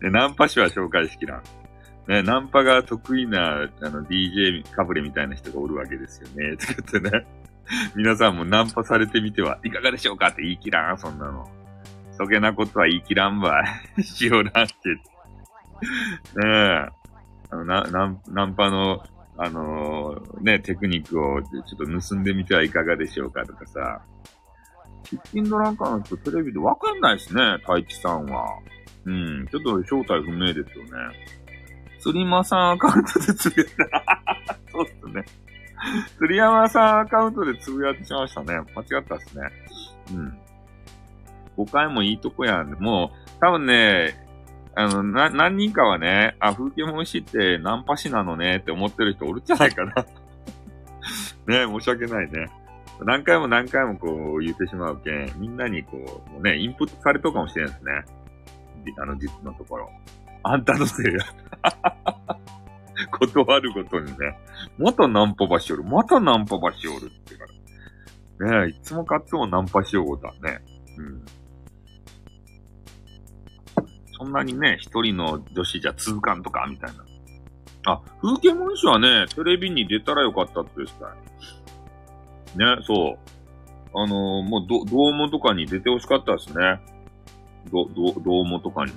[0.00, 1.42] ナンパ師は紹介しきらん。
[2.08, 6.56] ね、ナンパが得意な、あの、DJ かぶれみたいな人がおるわけですよね。
[6.56, 7.26] とかってね。
[7.94, 11.48] 皆さんもナンパされてみてはいかがでしょうかって言い切らん、そんなの。
[12.12, 13.62] そげなことは言い切らんば
[13.96, 14.02] い。
[14.02, 14.74] しおらんし。
[14.74, 14.96] ね
[16.44, 16.88] え。
[17.50, 19.02] あの、な、ナン、ナンパの、
[19.38, 24.02] あのー、ね、テクニックをちょっと盗んでみてはいかがでしょうかとかさ。
[25.04, 28.58] キッチンドランカーの人テレビでわかんないですね、太一さんは。
[29.04, 30.90] うん、ちょっと正体不明ですよね。
[32.00, 34.56] 釣りまさんアカウントでつぶやいた。
[34.72, 35.24] そうっすね。
[36.18, 38.54] 釣山さんアカウントでつぶやいてしまいましたね。
[38.74, 39.48] 間違ったっすね。
[40.12, 40.38] うん。
[41.56, 42.72] 5回もいいとこやん。
[42.74, 44.26] もう、多分ね、
[44.74, 49.94] あの、な、何人かはね、あ、風景文師ってナンパ師なのねって思ってる人おるんじゃないかな。
[51.46, 52.48] ね申し訳ないね。
[53.04, 57.92] 何回も何回もこう言ってしまうけん、みんなにこう、もうね、インプットされとうかもしれないですね。
[58.98, 59.90] あの、実のところ。
[60.42, 61.20] あんたのせいや。
[63.10, 64.38] 断るごとにね、
[64.78, 68.62] またナンパばしおる、またナンパばしおるって言うから。
[68.62, 70.60] ねえ、いつもかつもナンパしようことはね。
[70.98, 71.24] うん。
[74.18, 77.04] そんなにね、一人の女子じゃ続かんとか、みたいな。
[77.86, 81.14] あ、風景文書はね、テレビに出たらよかったって言ってた
[82.56, 83.18] ね、そう。
[83.98, 86.80] あのー、もう、ど、ドームとかに出てほしかったですね。
[87.70, 88.92] ど、ど、ドームとかに。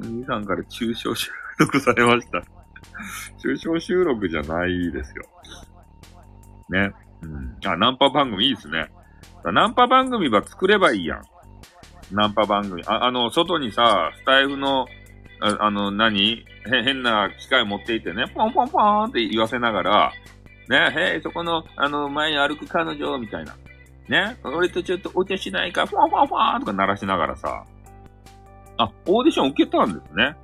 [0.00, 1.30] お兄さんから中小収
[1.64, 2.42] 録されました。
[3.38, 5.24] 中小収録じゃないですよ。
[6.70, 6.92] ね。
[7.22, 7.56] うん。
[7.64, 8.90] あ、ナンパ番組いいですね。
[9.44, 11.22] ナンパ番組は作ればいいやん。
[12.12, 12.82] ナンパ番組。
[12.86, 14.86] あ、あの、外にさ、スタイフの、
[15.40, 16.44] ああの、何？
[16.64, 20.12] 変な機械持っていてね、ポンポンポンって言わせながら、
[20.68, 23.56] ね、へい、そこの、あの、前に歩く彼女、みたいな。
[24.08, 27.64] ね、俺とちょっとお茶しないか、ファンファンファンとか鳴らしながらさ、
[28.76, 30.36] あ、オーディション受けたんですね。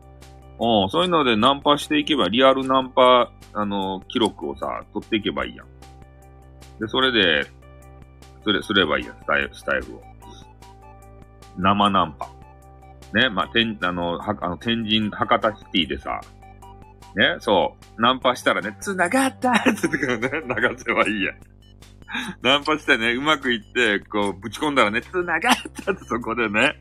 [0.61, 5.66] うん、そういうのでナンパしていけば、リアルナンパ、あの、記録をさ、取っていけばいいやん。
[6.80, 7.48] で、それで、
[8.44, 10.02] それ、すればいいやん、スタイル、スタイルを。
[11.56, 12.28] 生ナンパ。
[13.14, 16.20] ね、まあ、天、あの、は、あの、天神、博多シティでさ、
[17.14, 21.36] ね、そう、ナンパしたらね、繋がったって言ってからね、流せばいいやん。
[22.42, 25.40] ナンパしてね、うまくいって、こう、ぶち込んだらね、繋がっ
[25.84, 26.74] たってそこでね。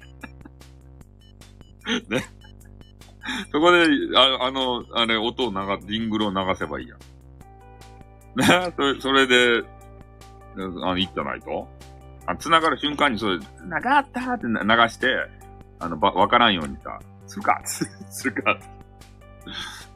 [2.10, 2.26] ね。
[3.52, 7.00] そこで、ああの、あれ、音を流す、ジングルを流せばいいやん。
[8.40, 9.64] ね、 それ、それで、
[10.56, 11.68] あの、行ったないと？
[12.26, 14.52] あ繋がる瞬間にそれ、繋がったって流
[14.90, 15.08] して、
[15.80, 18.58] あの、ば、わからんようにさ、するか するか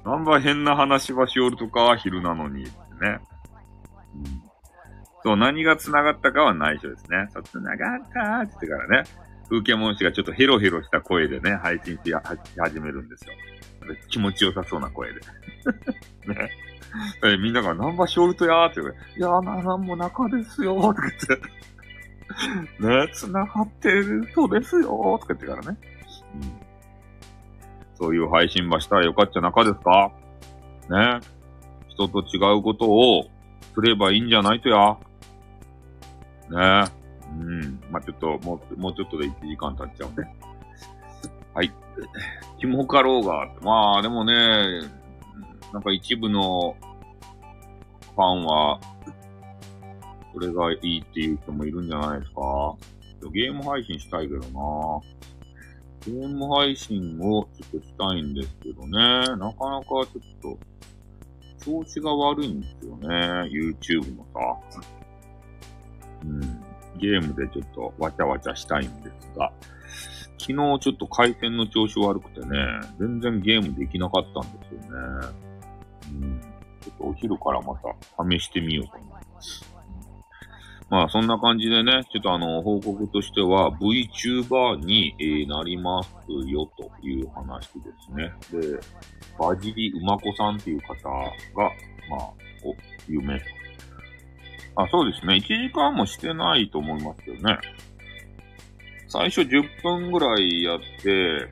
[0.06, 2.70] なんば変な話はしおるとかは昼なのに、ね。
[2.70, 3.22] うん。
[5.24, 7.28] そう、何が繋がったかは内緒ですね。
[7.32, 9.04] そう、繋がったーって言ってからね、
[9.52, 12.14] 風景文士がちょっとヘロヘロした声でね、配信し
[12.58, 13.34] 始めるんですよ。
[14.10, 15.20] 気持ちよさそうな声で。
[16.34, 16.50] ね。
[17.26, 21.14] えみんなが、ナンバーショルトやーって言ういやーな、なんも中ですよーとか言っ
[22.80, 22.80] て。
[23.08, 25.78] ね、繋がってるとですよーとか言ってからね。
[26.36, 26.42] うん。
[27.96, 30.12] そういう配信場したらよかっちゃ中ですか？
[30.90, 31.20] ね。
[31.90, 33.30] 人と違うことを
[33.76, 34.98] すればいいんじゃないとや。
[36.50, 37.01] ね
[37.40, 37.82] うん。
[37.92, 40.24] まあ、ちょっと、もう、もうちょっとで1時間経っちゃうんで。
[41.54, 41.72] はい。
[42.60, 43.52] キモかろうが。
[43.62, 44.34] まあ、でもね、
[45.74, 46.76] なんか一部の
[48.16, 48.80] ファンは、
[50.34, 52.76] それがいいっていう人もいるんじゃないですか。
[53.34, 55.00] ゲーム配信したいけどな
[56.06, 58.98] ゲーム配信をちょっとしたいんですけどね。
[58.98, 60.08] なかなかちょっ
[60.42, 60.58] と、
[61.64, 63.08] 調子が悪いんですよね。
[63.52, 64.82] YouTube もさ。
[66.24, 66.42] うん。
[67.02, 69.52] ゲームでちょっとわちゃわちゃしたいんですが、
[70.38, 72.58] 昨日ちょっと回線の調子悪くてね、
[73.00, 75.28] 全然ゲームできなかったんですよね。
[76.14, 76.42] うん。
[76.82, 79.72] ちょっとお昼からまた試してみようと思います。
[80.90, 85.16] まあそんな感じでね、ちょっとあの、報告としては VTuber に、
[85.48, 86.10] なります
[86.50, 88.34] よという話ですね。
[88.52, 88.80] で、
[89.40, 91.24] バジリうまこさんっていう方が、
[92.10, 92.34] まあ、
[92.66, 92.76] お、
[93.08, 93.40] 有名
[94.76, 95.36] あ、そうですね。
[95.36, 97.60] 1時間もしてないと思いますけどね。
[99.08, 101.50] 最初10分ぐらいやって、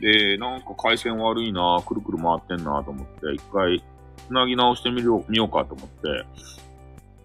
[0.00, 3.82] で、なんか回線悪いなくるくる回ってんなと思って、一回
[4.28, 6.24] 繋ぎ直してみよう、見ようかと思って、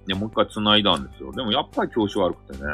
[0.08, 1.32] で、もう一回繋いだんですよ。
[1.32, 2.70] でもやっぱり調子悪くてね。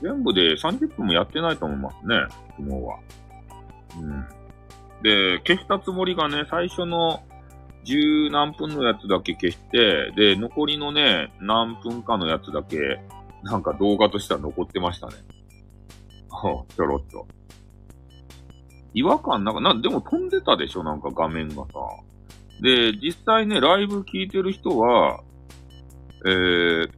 [0.00, 2.16] 全部で30分もやってないと思いますね、
[2.56, 2.98] 昨日は。
[3.96, 4.26] うん。
[5.02, 7.22] で、消したつもりがね、最初の
[7.84, 13.00] 十何分のやつだけ消して、で、残りのね、何分かのやつだけ、
[13.42, 15.14] なんか動画としては残ってましたね。
[16.76, 17.26] ちょろっと。
[18.94, 21.62] 違和感なんか、な、でも飛んでたでしょなんか画面がさ。
[22.60, 25.20] で、実際ね、ライブ聞いてる人は、
[26.24, 26.90] えー、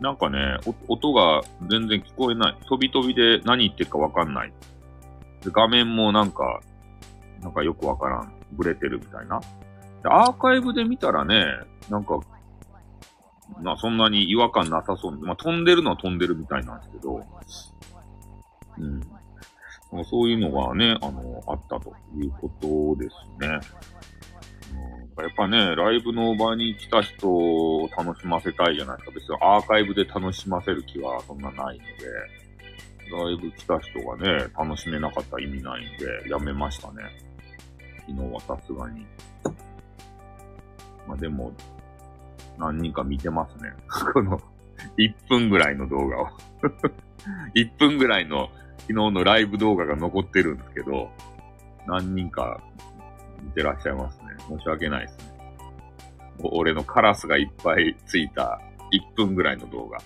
[0.00, 0.58] なんかね、
[0.88, 2.56] 音が全然聞こえない。
[2.68, 4.52] 飛び飛びで何言ってるかわかんない。
[5.42, 6.60] で、画面もなんか、
[7.40, 8.33] なんかよくわからん。
[8.52, 9.40] ブレてるみたいな。
[10.04, 11.44] アーカイブで見たらね、
[11.90, 12.20] なんか、
[13.62, 15.22] まあそんなに違和感なさそうに。
[15.22, 17.24] まあ飛んでるのは飛んでるみたいなんですけど、
[18.78, 19.00] うん。
[20.04, 23.60] そういうのがね、あの、あったということですね。
[25.16, 29.12] うん、やっぱね、ライブの場に来た人を楽しませたいじゃないですか。
[29.12, 31.92] 別にアーカイブで楽しませる気はそんなないので、
[33.12, 37.04] ライブ来た人がね、楽しめなかったら意味ないんで、やめましたね。
[38.06, 39.06] 昨日はさすがに。
[41.06, 41.52] まあでも、
[42.58, 43.72] 何人か見てますね。
[44.12, 44.40] この、
[44.98, 46.28] 1分ぐらいの動画を。
[47.54, 48.50] 1分ぐらいの
[48.80, 51.10] 昨日のライブ動画が残ってるんですけど、
[51.86, 52.60] 何人か
[53.42, 54.26] 見てらっしゃいますね。
[54.48, 55.34] 申し訳ないですね。
[56.42, 58.60] 俺のカラスがいっぱいついた
[58.92, 59.98] 1分ぐらいの動画。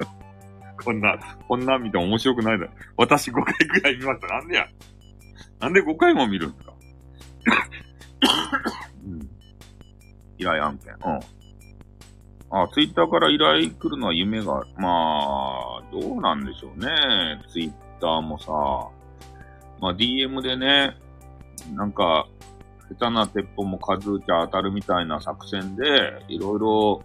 [0.84, 1.18] こんな、
[1.48, 2.70] こんな見ても面白くないだろ。
[2.96, 4.26] 私5回ぐらい見ました。
[4.28, 4.66] なんでや
[5.60, 6.72] なんで5回も見るんですか？
[9.04, 9.28] うん。
[10.38, 10.92] 依頼案件。
[10.94, 11.20] うん。
[12.50, 16.88] あ、ツイッターから依頼来るのは夢がある、まあ、どうなんでしょうね。
[17.50, 18.52] ツイッターもさ、
[19.80, 20.96] まあ DM でね、
[21.74, 22.26] なんか、
[22.88, 27.02] 下手な鉄砲も数打ち当たるみたいな作戦で、いろいろ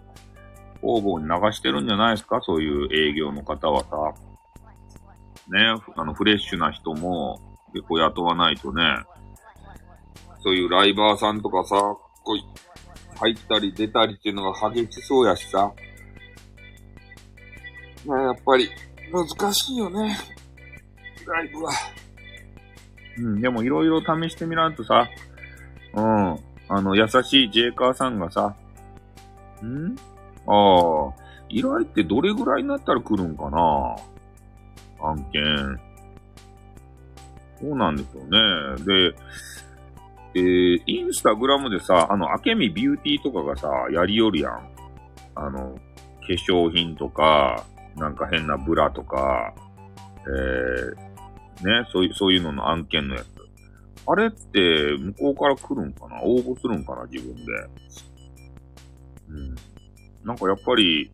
[0.81, 2.39] 方々に流してるんじゃないですか？
[2.43, 4.13] そういう営業の方はさ。
[5.49, 7.41] ね、あの、フレッシュな人も
[7.73, 8.83] 結構雇わないとね、
[10.43, 11.75] そういうライバーさんとかさ、
[12.23, 12.37] こう、
[13.19, 15.71] 入ったり出たりっていうのが激しそうやしさ。
[18.05, 18.69] まあ、やっぱり、
[19.11, 20.17] 難しいよね。
[21.27, 21.71] ライブは。
[23.17, 25.07] うん、でもいろいろ試してみらんとさ、
[25.93, 26.39] うん、
[26.69, 28.55] あの、優しいジェイカーさんがさ、
[29.63, 29.95] ん？
[30.47, 31.13] ああ、
[31.49, 33.95] 依頼ってどれぐらいになったら来るんかな？
[35.03, 35.79] 案件。
[37.59, 38.39] そうなんですよね。
[38.85, 39.13] で、
[40.33, 44.69] えー、インスタグラムでさ、あの、あけみビューティーとかがさ、やりよるやん。
[45.35, 45.75] あの、
[46.21, 47.65] 化粧品とか、
[47.97, 49.53] なんか変なブラとか、
[50.25, 53.27] えー、ね、そういう、そういうのの案件のやつ。
[54.07, 56.21] あれって、向こうから来るんかな？
[56.23, 57.05] 応募するんかな？
[57.05, 57.41] 自分で。
[59.29, 59.55] うん。
[60.23, 61.11] なんかやっぱり、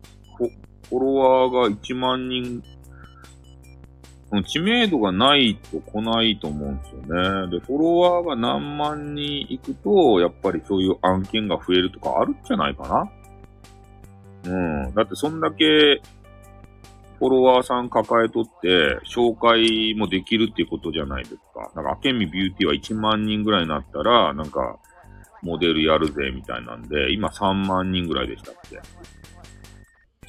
[0.88, 2.62] フォロワーが1万人、
[4.44, 6.98] 知名度がないと来ないと思うんですよ
[7.46, 7.50] ね。
[7.50, 13.10] で、フォロワーが何万人行くと、やっぱりそういう案件が増えるとかあるんじゃないか
[14.44, 14.94] なうん。
[14.94, 16.02] だってそんだけ、
[17.18, 21.72] フォロワーさん抱えとって、紹介もできるっていうことじゃないですか。
[21.74, 24.78] なんか、アケミビューティーは1万人ぐらいになったら、なんか、
[25.42, 28.78] モデルやるぜ、みたいなんで、今3万人ぐらいでしたっけ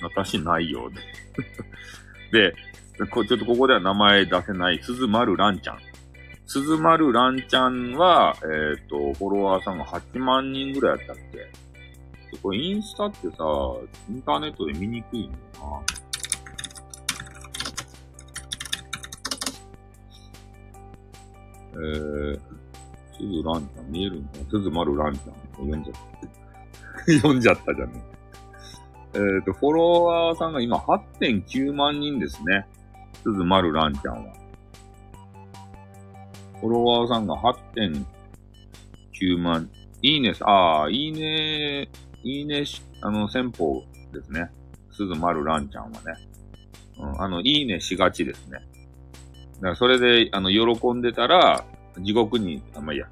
[0.01, 0.89] 私ないよ。
[2.31, 2.55] で、
[3.07, 5.79] こちょっとここでは名前出せない、鈴丸蘭ちゃん。
[6.47, 8.45] 鈴丸蘭ちゃんは、え
[8.81, 12.37] っ、ー、と、フォロワーさんが8万人ぐらいやったっけ？
[12.41, 13.43] これインスタってさ、
[14.09, 15.81] インターネットで見にくいんだよな？
[21.71, 22.39] えー、
[23.17, 24.39] 鈴蘭ちゃん見えるんだ。
[24.49, 25.35] 鈴丸蘭ちゃん。
[25.55, 25.95] 読んじゃっ
[27.05, 27.13] た。
[27.13, 28.03] 読んじゃったじゃね。
[29.13, 32.67] えっ、ー、と、フォロワーさんが今8.9万人ですね。
[33.23, 34.33] 鈴丸蘭ちゃんは。
[36.59, 39.69] フォロワーさんが8.9万。
[40.01, 41.89] いいね、ああ、いいね、
[42.23, 42.63] いいね
[43.01, 44.49] あの、先方ですね。
[44.91, 45.97] 鈴丸蘭ちゃんはね。
[46.97, 48.59] うん、あの、いいねしがちですね。
[49.55, 51.63] だからそれで、あの、喜んでたら、
[52.01, 53.07] 地獄に、あ、まあ、いいや。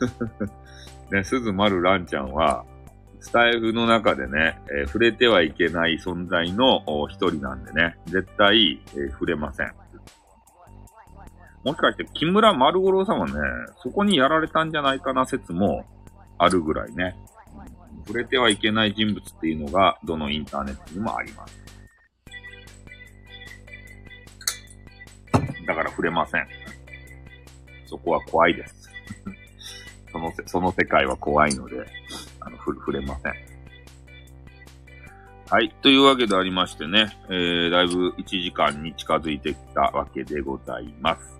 [1.10, 2.64] ね、鈴丸蘭ちゃんは、
[3.22, 9.72] スタイフの中でね、えー、触れてはいけない存在の一人なんでね、絶対、えー、触れません。
[11.62, 13.34] もしかして、木村丸五郎さんはね、
[13.80, 15.86] そこにやられたんじゃないかな説も
[16.36, 17.16] あるぐらいね、
[18.08, 21.62] 触れてはいけない人物っていうのが、どのインターネットにもあります。
[25.64, 26.46] だから触れません。
[27.86, 28.90] そこは怖いです。
[30.10, 31.86] その、その世界は怖いので、
[32.44, 33.32] あの、ふ、触れません。
[35.50, 35.74] はい。
[35.82, 41.32] というわけでありましてね、えー、だいぶ1時間に近づいてきたわけでございます。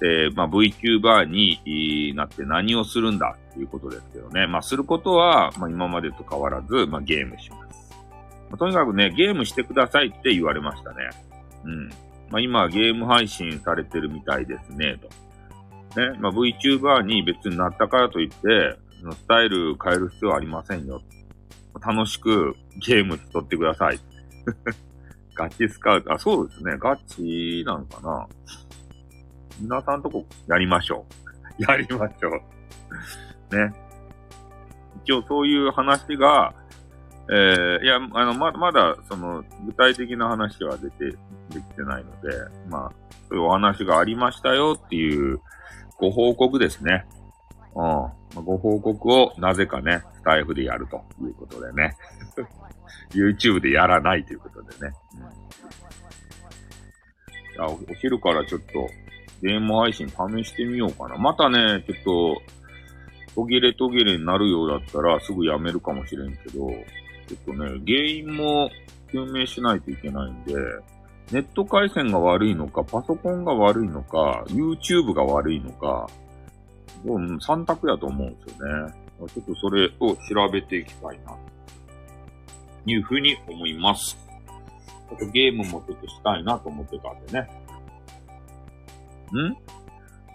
[0.00, 4.46] で、まあ、VTuber になって何をするんだっていうことですけどね。
[4.46, 7.96] まあ、することは、まあ、今までと変わらず、まあ、ゲームします。
[8.50, 10.96] まあ、とにかくね、ゲームしてくださいって言われましたね。
[11.64, 11.88] うん。
[12.30, 14.98] まあ、今、ゲーム配信されてるみたいですね、
[15.94, 16.00] と。
[16.00, 18.76] ね、まあ、VTuber に別になったからといって、
[19.12, 21.02] スタイル変える必要はありませんよ。
[21.80, 24.00] 楽しくゲームしとってください。
[25.34, 26.76] ガチスカウト、あ、そうですね。
[26.78, 28.26] ガチなんかな。
[29.60, 31.04] 皆さんとこやりましょ
[31.58, 31.62] う。
[31.62, 32.28] やりましょ
[33.50, 33.56] う。
[33.56, 33.72] ね。
[35.04, 36.54] 一応そういう話が、
[37.28, 41.16] えー、いや、あの、ま、まだ、その、具体的な話は出て、で
[41.54, 42.28] きてないので、
[42.68, 42.92] まあ、
[43.28, 45.40] そういうお話がありましたよっていう
[45.98, 47.06] ご報告ですね。
[47.76, 48.44] うん。
[48.44, 51.96] ご報告をなぜかね、スタイフでやるということでね。
[53.12, 54.92] YouTube でやらないということでね。
[57.56, 58.88] や、おお昼からちょっと、
[59.42, 60.14] ゲーム配信試
[60.44, 61.16] してみようかな。
[61.16, 62.42] またね、ちょっと、
[63.34, 68.70] 途切れ途切れになるようだったら、すぐやめるかもしれんけど、ちょっとね、原因も
[69.12, 70.54] 究明しないといけないんで、
[71.32, 76.08] ネット回線が悪いのか、パソコンが悪いのか、YouTube が悪いのか、
[77.04, 78.94] もう3択やと思うんですよね。
[79.18, 81.36] ちょっとそれを調べていきたいな、
[82.84, 84.18] いうふうに思います。
[85.10, 87.48] あとゲームもちょっとしたいなと思ってたんでね。
[89.50, 89.56] ん？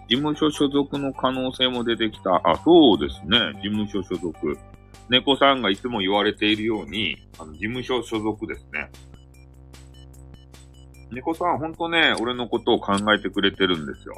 [0.08, 2.34] 事務所所属の可能性も出てきた。
[2.44, 3.38] あ、そうですね。
[3.62, 4.58] 事務所所属。
[5.08, 8.90] 猫さんがいつも言われているように、あの、事務所所属ですね。
[11.10, 14.14] 猫さん、ほんとね、俺のことを考えてくれてるんですよ。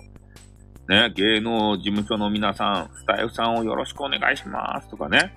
[0.89, 5.35] ね、芸能事務所の皆さん、スタイフさんをよろしくお願いしますとかね。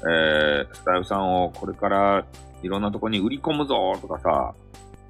[0.00, 2.26] えー、スタイフさんをこれから
[2.62, 4.54] いろんなとこに売り込むぞとかさ、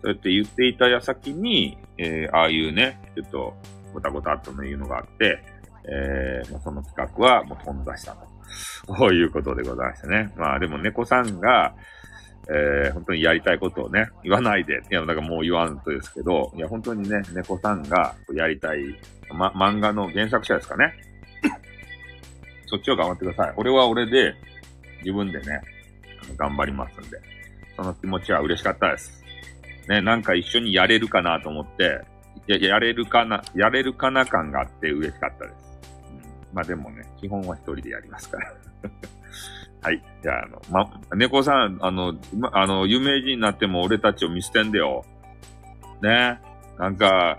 [0.02, 3.54] そうやって言っていた矢先に、えー、ああいうね、ちょっと、
[3.94, 5.42] ごたごたっというのがあって、
[5.84, 8.26] えー、まあその企画はもう頓挫したと。
[8.98, 10.32] そういうことでございましてね。
[10.36, 11.74] まあでも猫さんが、
[12.48, 18.80] えー、本当にやりたいことをね、言わないで、いや、だからもう言わんとですけど、いや、本当にね、猫さんがやりたい、
[19.32, 20.94] ま、漫画の原作者ですかね。
[22.66, 23.54] そっちを頑張ってください。
[23.56, 24.34] 俺は俺で、
[25.00, 25.60] 自分でね、
[26.36, 27.20] 頑張りますんで。
[27.76, 29.22] その気持ちは嬉しかったです。
[29.88, 32.00] ね、なんか一緒にやれるかなと思って、
[32.46, 35.78] や、やれるかな、やれるかな感があって嬉しかったです。
[36.10, 38.52] うん、まあでもね、基本は一人でやりますから。
[39.82, 40.02] はい。
[40.22, 45.04] じゃあ、あの、ま、猫さん、あの、ま、あの、有名人になっても俺たちを見捨てんでよ。
[46.00, 46.40] ね。
[46.78, 47.38] なんか、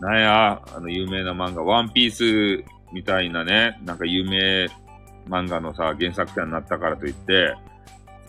[0.00, 4.66] なんや、あの、有名な漫画、ワンピースみたいなね、なんか有名
[5.28, 7.54] 漫画のさ、原作者になったからといって、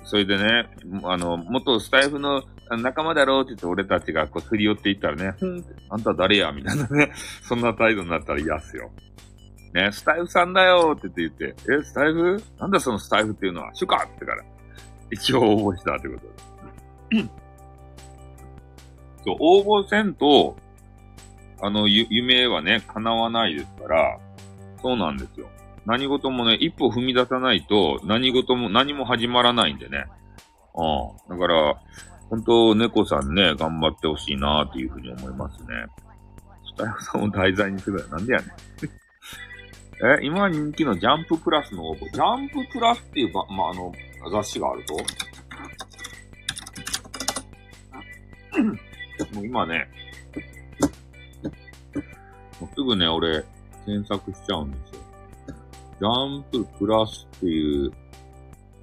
[0.04, 0.70] それでね、
[1.04, 5.34] あの、元スタイフの仲間だろうって言って俺たちがこうすり寄っていったらね、
[5.90, 6.52] あんた誰や？
[6.52, 8.92] みたいなね、そんな態度になったら嫌っすよ。
[9.74, 12.42] ね、スタイフさんだよって言ってて、え、スタイフ？
[12.60, 14.44] なんだそのスタイフっていうのは、シュカってから、
[15.12, 16.22] 一応応募したってこと
[17.16, 17.30] で。
[19.24, 20.56] そう、応募せんと、
[21.62, 24.20] あの、ゆ、夢はね、叶わないですから、
[24.82, 25.50] そうなんですよ。
[25.86, 30.06] 何事もね、一歩踏み出さないと、何事も、何も始まらないんでね。
[30.76, 31.38] うん。
[31.38, 31.76] だから、
[32.30, 35.68] 本当猫さんね、頑張ってほしいなっていうふうに思いますね。
[36.76, 38.50] スタイフさんを題材にするなんでやねん。
[40.00, 42.02] え、今人気のジャンププラスの応募。
[42.12, 43.92] ジャンププラスっていうば、まあ、あの、
[44.32, 44.94] 雑誌があると
[49.34, 49.90] もう今ね、
[52.60, 53.44] もうすぐね、俺、
[53.86, 55.00] 検索しちゃうんですよ。
[56.00, 57.92] ジャンププラスっていう、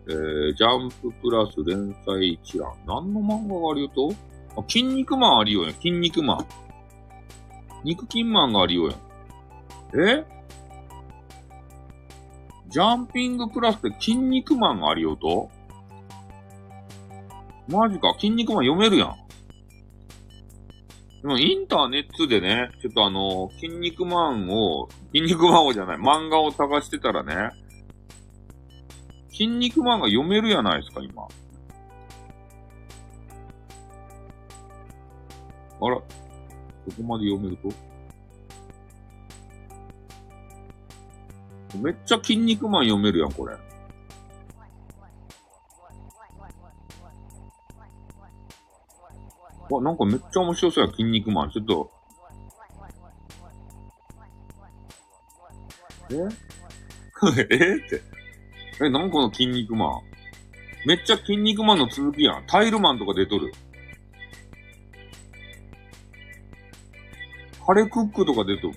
[0.08, 2.72] えー、ジャンププラス連載一覧。
[2.86, 4.12] 何の漫画があるよと？
[4.56, 5.74] あ、筋肉マンあるよやん。
[5.74, 6.44] 筋肉マン。
[7.84, 8.96] 肉筋マンがあるよやん。
[10.08, 10.24] え？
[12.74, 15.48] ジャンピングプラスで筋肉マンがあるようと？
[17.68, 19.14] マジか、筋肉マン読めるやん。
[21.22, 27.52] でもインターネットでね、ちょっとあの、筋肉マンを、筋肉マンをじゃない、漫画を探してたらね、
[29.30, 31.28] 筋肉マンが読めるやないですか、今。
[35.80, 36.04] あら、こ
[36.96, 37.68] こまで読めると？
[41.80, 43.56] めっちゃ筋肉マン読めるやん、これ。
[49.70, 51.50] わ、なんかめっちゃ面白そうや、筋肉マン。
[51.50, 51.90] ちょっと。
[56.10, 56.14] え？
[57.50, 57.76] え？
[57.76, 58.02] って。
[58.82, 60.02] え、なんこの筋肉マン。
[60.86, 62.46] めっちゃ筋肉マンの続きやん。
[62.46, 63.52] タイルマンとか出とる。
[67.66, 68.74] ハレクックとか出とる。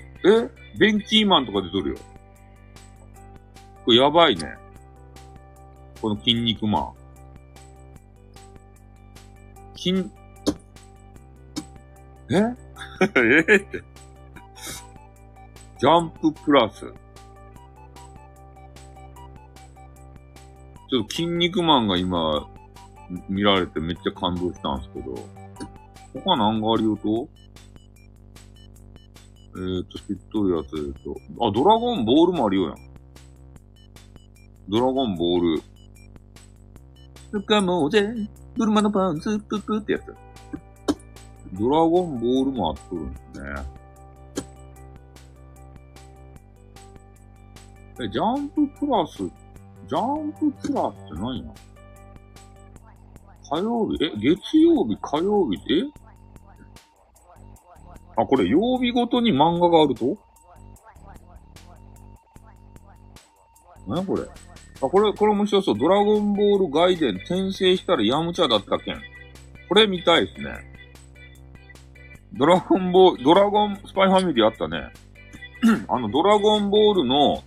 [0.54, 0.78] え？
[0.78, 1.98] ベンキーマンとか出とるよ。
[3.88, 4.54] これやばいね。
[6.02, 6.94] この筋肉マン。
[9.78, 10.12] 筋、
[12.30, 12.36] え？
[13.16, 13.46] え？
[13.48, 13.82] えって。
[15.80, 16.82] ジャンププラス。
[16.82, 22.46] ちょっと筋肉マンが今、
[23.30, 25.16] 見られてめっちゃ感動したんですけど、
[26.26, 27.30] 他何があるよと？
[29.56, 31.16] えーと、知っとるやつでと、
[31.48, 32.87] あ、ドラゴンボールもあるよやん。
[34.70, 35.56] ドラゴンボー
[37.32, 37.40] ル。
[37.42, 38.14] 掴もうぜ、
[38.58, 40.14] 車のパンツ、プップってやつ。
[41.54, 43.50] ドラゴンボールもあっとるんですね。
[48.02, 51.46] え、ジャンププラス、ジャンププラスって何や
[53.50, 55.84] 火曜日、え、月曜日、火曜日、え？
[58.18, 60.18] あ、これ曜日ごとに漫画があると？
[63.88, 64.24] 何これ？
[64.82, 65.78] あ、これ、これ面白そう。
[65.78, 69.02] ドラゴンボールガイデン転生したらヤムチャだったけん。
[69.68, 70.78] これ見たいですね。
[72.34, 74.92] ドラゴンボール、ドラゴンスパイファミリーあったね。
[75.90, 77.44] あの、ドラゴンボールの、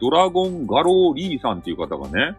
[0.00, 2.36] ドラゴンガローリーさんっていう方がね、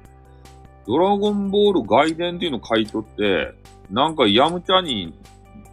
[0.85, 3.53] ドラゴンボール外伝っていうのを買い取って、
[3.89, 5.13] なんかヤムチャに、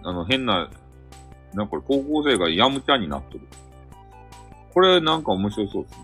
[0.02, 0.70] あの、変な、
[1.52, 3.40] なんか高校生がヤムチャになっとる。
[4.72, 5.98] これなんか面白そうです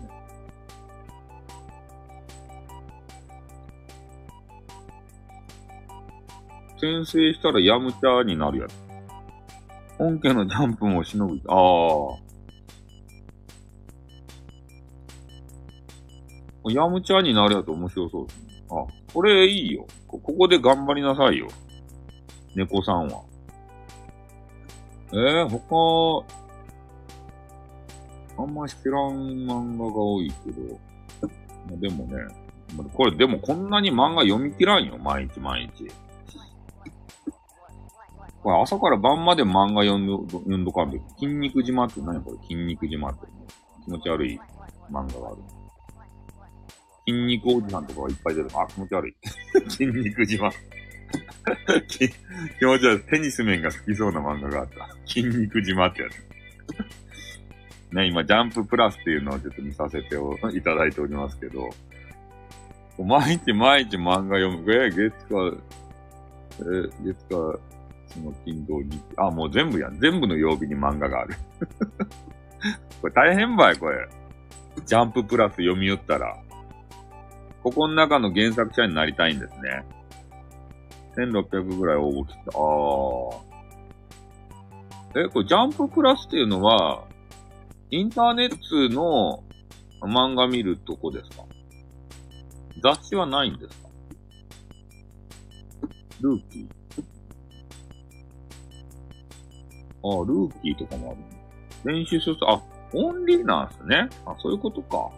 [6.81, 8.73] 転生したらヤムチャになるやつ。
[9.99, 11.39] 本家のジャンプもしのぐ。
[11.47, 12.17] あ
[16.65, 16.71] あ。
[16.71, 18.63] ヤムチャになるやつ面白そうですね。
[18.71, 19.85] あ、これいいよ。
[20.07, 21.47] ここで頑張りなさいよ。
[22.55, 23.21] 猫さんは。
[25.13, 26.25] えー、他、
[28.41, 29.13] あんま知らん
[29.45, 30.79] 漫画が多いけど。
[31.77, 32.15] でもね、
[32.93, 34.97] これでもこんなに漫画読み切らんよ。
[34.97, 35.87] 毎日毎日。
[38.41, 42.37] これ朝から晩まで漫画読んど、読んどかんで、筋肉島って何これ？
[42.43, 43.27] 筋肉島って。
[43.85, 44.39] 気持ち悪い
[44.91, 45.37] 漫画がある。
[47.07, 48.49] 筋肉おじさんとかがいっぱい出る。
[48.53, 49.15] あ、気持ち悪い。
[49.69, 50.51] 筋肉島。
[51.87, 52.09] き
[52.59, 53.01] 気持ち悪い。
[53.11, 54.87] テニス面が好きそうな漫画があった。
[55.05, 57.93] 筋肉島ってやつ。
[57.93, 60.15] ね、今、ジャンププラスっていうのをちょっと見させて
[60.55, 61.69] いただいておりますけど、
[62.97, 64.73] 毎日毎日漫画読む。
[64.73, 65.35] え、月か、
[66.59, 67.59] え、月か、
[68.19, 69.01] の金土日。
[69.17, 69.99] あ、もう全部やん。
[69.99, 71.35] 全部の曜日に漫画がある。
[73.01, 74.07] これ大変ばい、これ。
[74.85, 76.37] ジャンププラス読み寄ったら。
[77.63, 79.85] ここの中の原作者になりたいんですね。
[81.15, 82.39] 1600ぐらい応募来た。
[82.57, 85.25] あー。
[85.25, 87.03] え、これジャンププラスっていうのは、
[87.89, 89.43] インターネットの
[90.01, 91.43] 漫画見るとこですか？
[92.81, 93.89] 雑誌はないんですか？
[96.21, 96.67] ルーキー。
[100.03, 101.93] あ、ルーキーとかもある。
[101.93, 102.61] 練習書数、あ、
[102.93, 104.09] オンリーなんすね。
[104.25, 105.09] あ、そういうことか。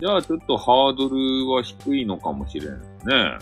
[0.00, 3.38] じゃあちょっとハードルは低いのかもしれんですね。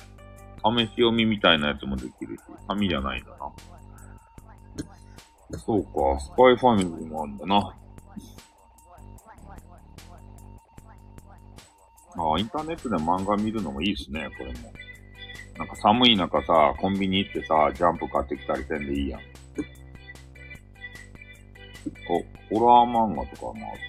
[0.64, 3.52] 試し読みみたいなやつもできるし、紙じゃないんだな。
[5.58, 7.74] そうか、スパイファミリーもあるんだな。
[12.16, 14.72] ああ、インターネットで漫画見るのもいいっすね、これも。
[15.58, 19.20] なんか寒い中さ、コンビニ行ってさ、ジャンプ買ってきたりせんでいいやん。
[22.08, 23.80] お、ホラー漫画とかもある。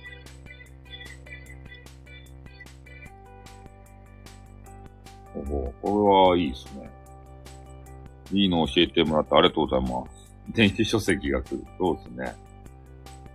[5.36, 6.90] おほこれはいいっすね。
[8.32, 10.34] いいの教えてもらってありがとうございます。
[10.52, 11.64] 電子書籍が来る。
[11.78, 12.36] そうですね。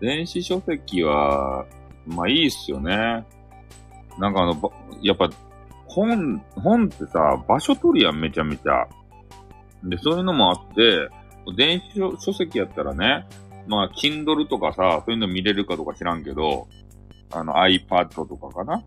[0.01, 1.64] 電子書籍は、
[2.05, 3.24] まあいいっすよね。
[4.18, 4.72] なんかあの、
[5.03, 5.30] やっぱ、
[5.95, 8.89] 本、本ってさ、場所取るやん、めちゃめちゃ。
[9.85, 11.09] で、そういうのもあって、
[11.57, 13.27] 電子書書籍やったらね、
[13.69, 16.67] まあ、Kindle とかさ、そういうの見れるかどうか知らんけど、
[17.31, 18.83] あの iPad とかかな。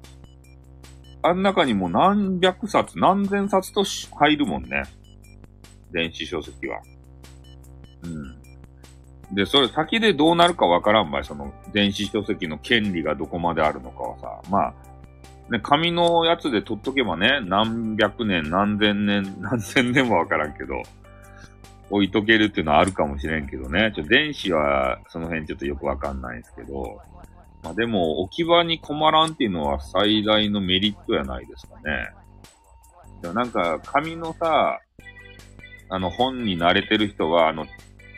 [1.24, 4.84] あん中にも何百冊、何千冊と入るもんね。
[5.92, 6.82] 電子書籍は。
[8.04, 8.08] う
[9.34, 9.36] ん。
[9.36, 14.42] で、それ先でどうなるかわからんばい、その電子書籍の権利がどこまであるのかはさ。
[14.50, 14.74] まあ、
[15.50, 20.82] ね、紙のやつで取っとけばね、何百年、何千年、 何千年もわからんけど、
[21.90, 23.94] 置いとけるっていうのはあるかもしれんけどね。
[23.96, 27.02] ちょ、電子はその辺ちょっとよくわかんないんですけど、
[27.64, 32.10] まあでも置き場に困らんっていうのは最大のメリットやないですかね。
[33.22, 34.80] でもなんか紙のさ、
[35.90, 37.66] あの本に慣れてる人は、あの、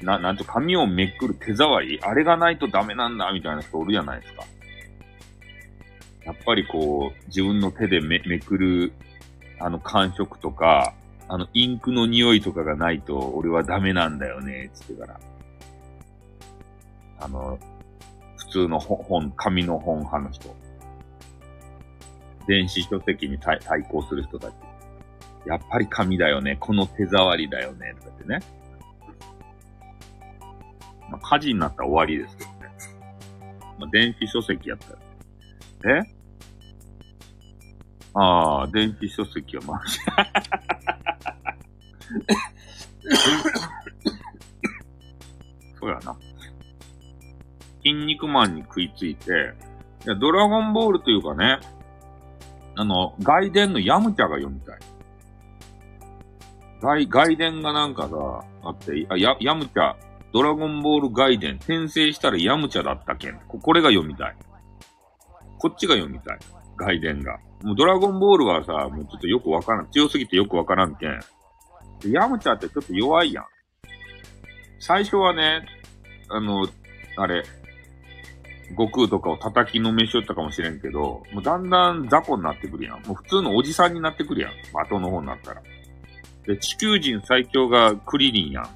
[0.02, 4.44] な、なんと紙をめくる手触りあれがないとダメなんだみたいな人おるじゃないですか。
[6.30, 8.94] やっぱりこう、自分の手でめめくる、
[9.60, 10.94] あの感触とか、
[11.28, 15.20] あのインクの匂いとかがないと俺はダメなんだよね、つってから。
[17.20, 17.58] あの、
[18.38, 20.56] 普通の本、紙の本派の人。
[22.48, 24.54] 電子書籍に対対抗する人たち。
[25.48, 26.58] やっぱり紙だよね。
[26.60, 27.96] この手触りだよね。
[28.00, 28.40] とかってね。
[31.10, 32.56] まあ、火事になったら終わりですけどね。
[33.80, 34.94] まあ、電子書籍やった
[35.90, 36.00] ら。
[36.02, 36.19] え？
[38.14, 39.82] ああ、電子書籍はまあ、
[45.80, 46.16] そうやな。
[47.84, 49.54] 筋肉マンに食いついて、
[50.06, 51.60] いや、ドラゴンボールというかね、
[52.76, 54.80] あの、外伝のヤムチャが読みたい。
[56.82, 59.96] 外、外伝がなんかさ、あって、あ、や、ヤムチャ、
[60.32, 63.40] ドラゴンボール外伝、転生したらヤムチャだったけん。
[63.48, 64.36] ここれが読みたい。
[65.58, 66.40] こっちが読みたい。
[66.78, 67.40] 外伝が。
[67.64, 69.92] もうドラゴンボールはさ、もうちょっとよくわからん。
[69.92, 71.20] 強すぎてよくわからんけん。
[72.12, 73.46] ヤムチャってちょっと弱いやん。
[74.80, 75.66] 最初はね、
[76.30, 76.68] あの、
[77.18, 77.44] あれ、
[78.72, 83.02] 悟空とかを叩きのめしよったかもしれんけど、もうだんだん雑魚になってくるやん。
[83.06, 84.52] もう普通のおじさんになってくるやん。
[84.74, 85.62] 後の方になったら。
[86.46, 88.70] で、地球人最強がクリリンやん。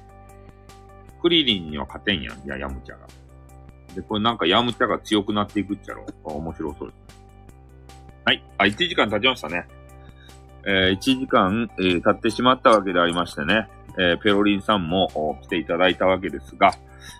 [1.22, 2.44] クリリンには勝てんやん。
[2.44, 3.06] いや、ヤムチャが。
[3.94, 6.04] で、これなんかヤムチャが強くなっていくっちゃろ。
[6.24, 7.23] 面白そうですね。
[8.24, 8.42] はい。
[8.58, 9.66] あ、1時間経ちましたね。
[10.66, 13.68] えー、1時間、えー経ってしまったわけでありましてね。
[13.98, 16.72] えーペロリンさんも来ていただいたわけですが、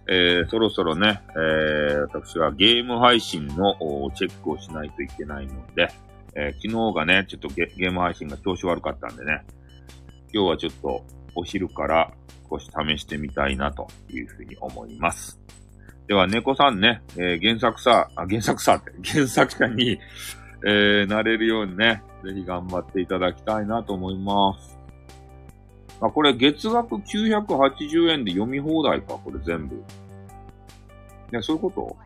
[0.08, 3.74] えーそろそろね、えー私はゲーム配信の
[4.14, 5.88] チェックをしないといけないので、
[6.34, 9.42] えー昨日がね、ちょっとゲゲーム配信が調子悪かったんでね、
[10.32, 12.10] 今日はちょっとお昼から
[12.50, 15.38] 少し試してみたいなというふうに思います。
[16.06, 19.98] では、猫さんね、えー原作者、あ、原作者って、原作者に、
[20.66, 24.78] えーなれるようにね、ぜひ頑張っていただきたいなと思います。
[26.00, 29.76] あ、これ月額980円で読み放題か、これ全部。
[31.30, 31.96] ね、そういうこと？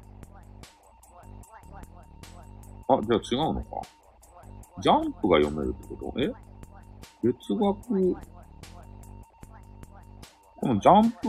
[2.94, 3.80] あ、じゃあ違うのか。
[4.80, 6.20] ジャンプが読めるってこと？
[6.20, 6.32] え？
[7.22, 8.16] 月額、
[10.56, 11.28] このジャンプ、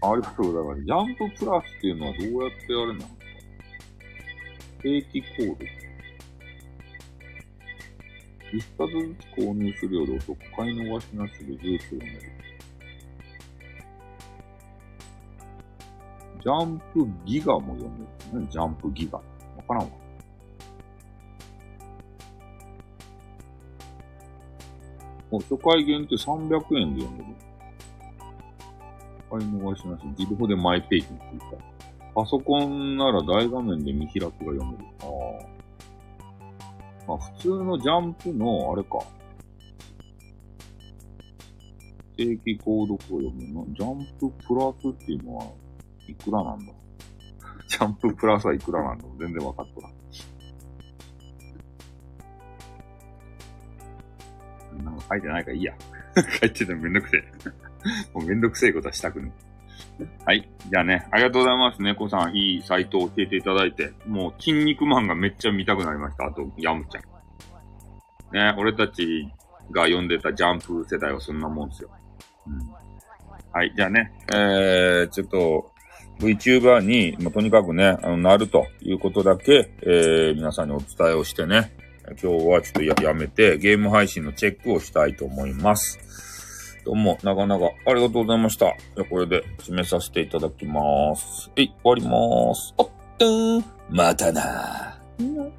[0.00, 0.84] あありがとうございます。
[0.84, 3.00] ジャンププラスっていうのはどうやってやるの？
[4.82, 5.87] 定期購読？
[8.52, 12.20] 一冊ずつ購入するより遅く、買い逃しなしでずっと読める。
[16.40, 18.06] ジャンプギガも読める。
[18.32, 19.18] 何ジャンプギガ。
[19.18, 19.24] わ
[19.66, 19.90] からんわ。
[25.30, 27.24] もう初回限定300円で読める。
[29.30, 31.56] 買い逃しなし、自動でマイページに追加。
[32.14, 34.78] パソコンなら大画面で見開きが読める。
[35.02, 35.57] ああ。
[37.08, 38.98] まあ普通のジャンプの、あれか。
[42.18, 43.66] 定期購読を読むの。
[43.72, 45.46] ジャンププラスっていうのは
[46.08, 46.72] いくらなんだ？
[47.68, 49.04] ジャンププラスはいくらなんだ？
[49.18, 49.92] 全然わかっとらん。
[54.84, 55.74] なんか書いてないからいいや。
[56.40, 57.22] 書いててもめんどくせえ。
[58.12, 59.47] もうめんどくせえことはしたくねえ。
[60.24, 60.48] はい。
[60.70, 61.82] じゃあね、ありがとうございます。
[61.82, 66.26] 猫さん、いいサイトを教えていただいて、もう、筋肉マンがめっちゃ見たくなりました。
[66.26, 67.02] あと、ヤムちゃん。
[68.34, 69.28] ね、俺たち
[69.70, 71.90] が読んでたジャンプ世代はそんなもんですよ。
[72.46, 72.58] うん。
[73.52, 73.72] はい。
[73.74, 75.72] じゃあね、えー、ちょっと、
[76.20, 81.72] VTuber に、もうとにかくね、あの、なるということだけ、えー、皆さんにお伝えをしてね、
[82.22, 85.98] 今日はちょっとややめて、ゲーム配信のチェックをしたいと思います。
[86.88, 88.74] どうも、長々ありがとうございました。
[88.96, 91.50] じゃこれで締めさせていただきます。
[91.54, 92.02] はい、終わり
[92.48, 92.72] ます。
[92.78, 95.52] おっ、とーん、またなうん